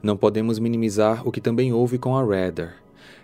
Não 0.03 0.16
podemos 0.16 0.59
minimizar 0.59 1.26
o 1.28 1.30
que 1.30 1.41
também 1.41 1.72
houve 1.72 1.99
com 1.99 2.16
a 2.16 2.24
Redder. 2.24 2.74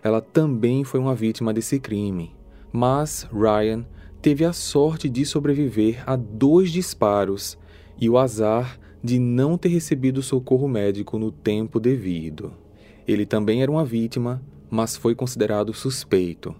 Ela 0.02 0.20
também 0.20 0.84
foi 0.84 1.00
uma 1.00 1.14
vítima 1.14 1.52
desse 1.52 1.80
crime. 1.80 2.34
Mas 2.70 3.26
Ryan 3.32 3.86
teve 4.20 4.44
a 4.44 4.52
sorte 4.52 5.08
de 5.08 5.24
sobreviver 5.24 6.02
a 6.06 6.14
dois 6.14 6.70
disparos 6.70 7.58
e 7.98 8.10
o 8.10 8.18
azar 8.18 8.78
de 9.02 9.18
não 9.18 9.56
ter 9.56 9.68
recebido 9.68 10.22
socorro 10.22 10.68
médico 10.68 11.18
no 11.18 11.30
tempo 11.30 11.80
devido. 11.80 12.52
Ele 13.08 13.24
também 13.24 13.62
era 13.62 13.70
uma 13.70 13.84
vítima, 13.84 14.42
mas 14.68 14.96
foi 14.96 15.14
considerado 15.14 15.72
suspeito, 15.72 16.54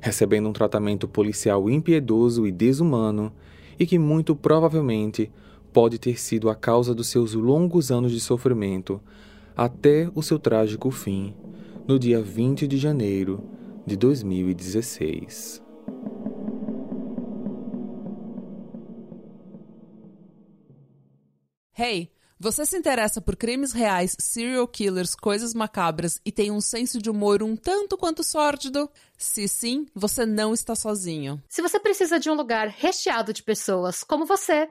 recebendo 0.00 0.48
um 0.48 0.52
tratamento 0.52 1.08
policial 1.08 1.68
impiedoso 1.68 2.46
e 2.46 2.52
desumano 2.52 3.32
e 3.78 3.86
que 3.86 3.98
muito 3.98 4.36
provavelmente 4.36 5.32
pode 5.76 5.98
ter 5.98 6.18
sido 6.18 6.48
a 6.48 6.54
causa 6.54 6.94
dos 6.94 7.08
seus 7.08 7.34
longos 7.34 7.90
anos 7.90 8.10
de 8.10 8.18
sofrimento 8.18 8.98
até 9.54 10.10
o 10.14 10.22
seu 10.22 10.38
trágico 10.38 10.90
fim 10.90 11.36
no 11.86 11.98
dia 11.98 12.22
20 12.22 12.66
de 12.66 12.78
janeiro 12.78 13.46
de 13.84 13.94
2016. 13.94 15.62
Hey, 21.78 22.10
você 22.40 22.64
se 22.64 22.78
interessa 22.78 23.20
por 23.20 23.36
crimes 23.36 23.72
reais, 23.74 24.16
serial 24.18 24.66
killers, 24.66 25.14
coisas 25.14 25.52
macabras 25.52 26.18
e 26.24 26.32
tem 26.32 26.50
um 26.50 26.60
senso 26.62 27.02
de 27.02 27.10
humor 27.10 27.42
um 27.42 27.54
tanto 27.54 27.98
quanto 27.98 28.24
sórdido? 28.24 28.88
Se 29.18 29.46
sim, 29.46 29.84
você 29.94 30.24
não 30.24 30.54
está 30.54 30.74
sozinho. 30.74 31.42
Se 31.50 31.60
você 31.60 31.78
precisa 31.78 32.18
de 32.18 32.30
um 32.30 32.34
lugar 32.34 32.68
recheado 32.68 33.30
de 33.30 33.42
pessoas 33.42 34.02
como 34.02 34.24
você, 34.24 34.70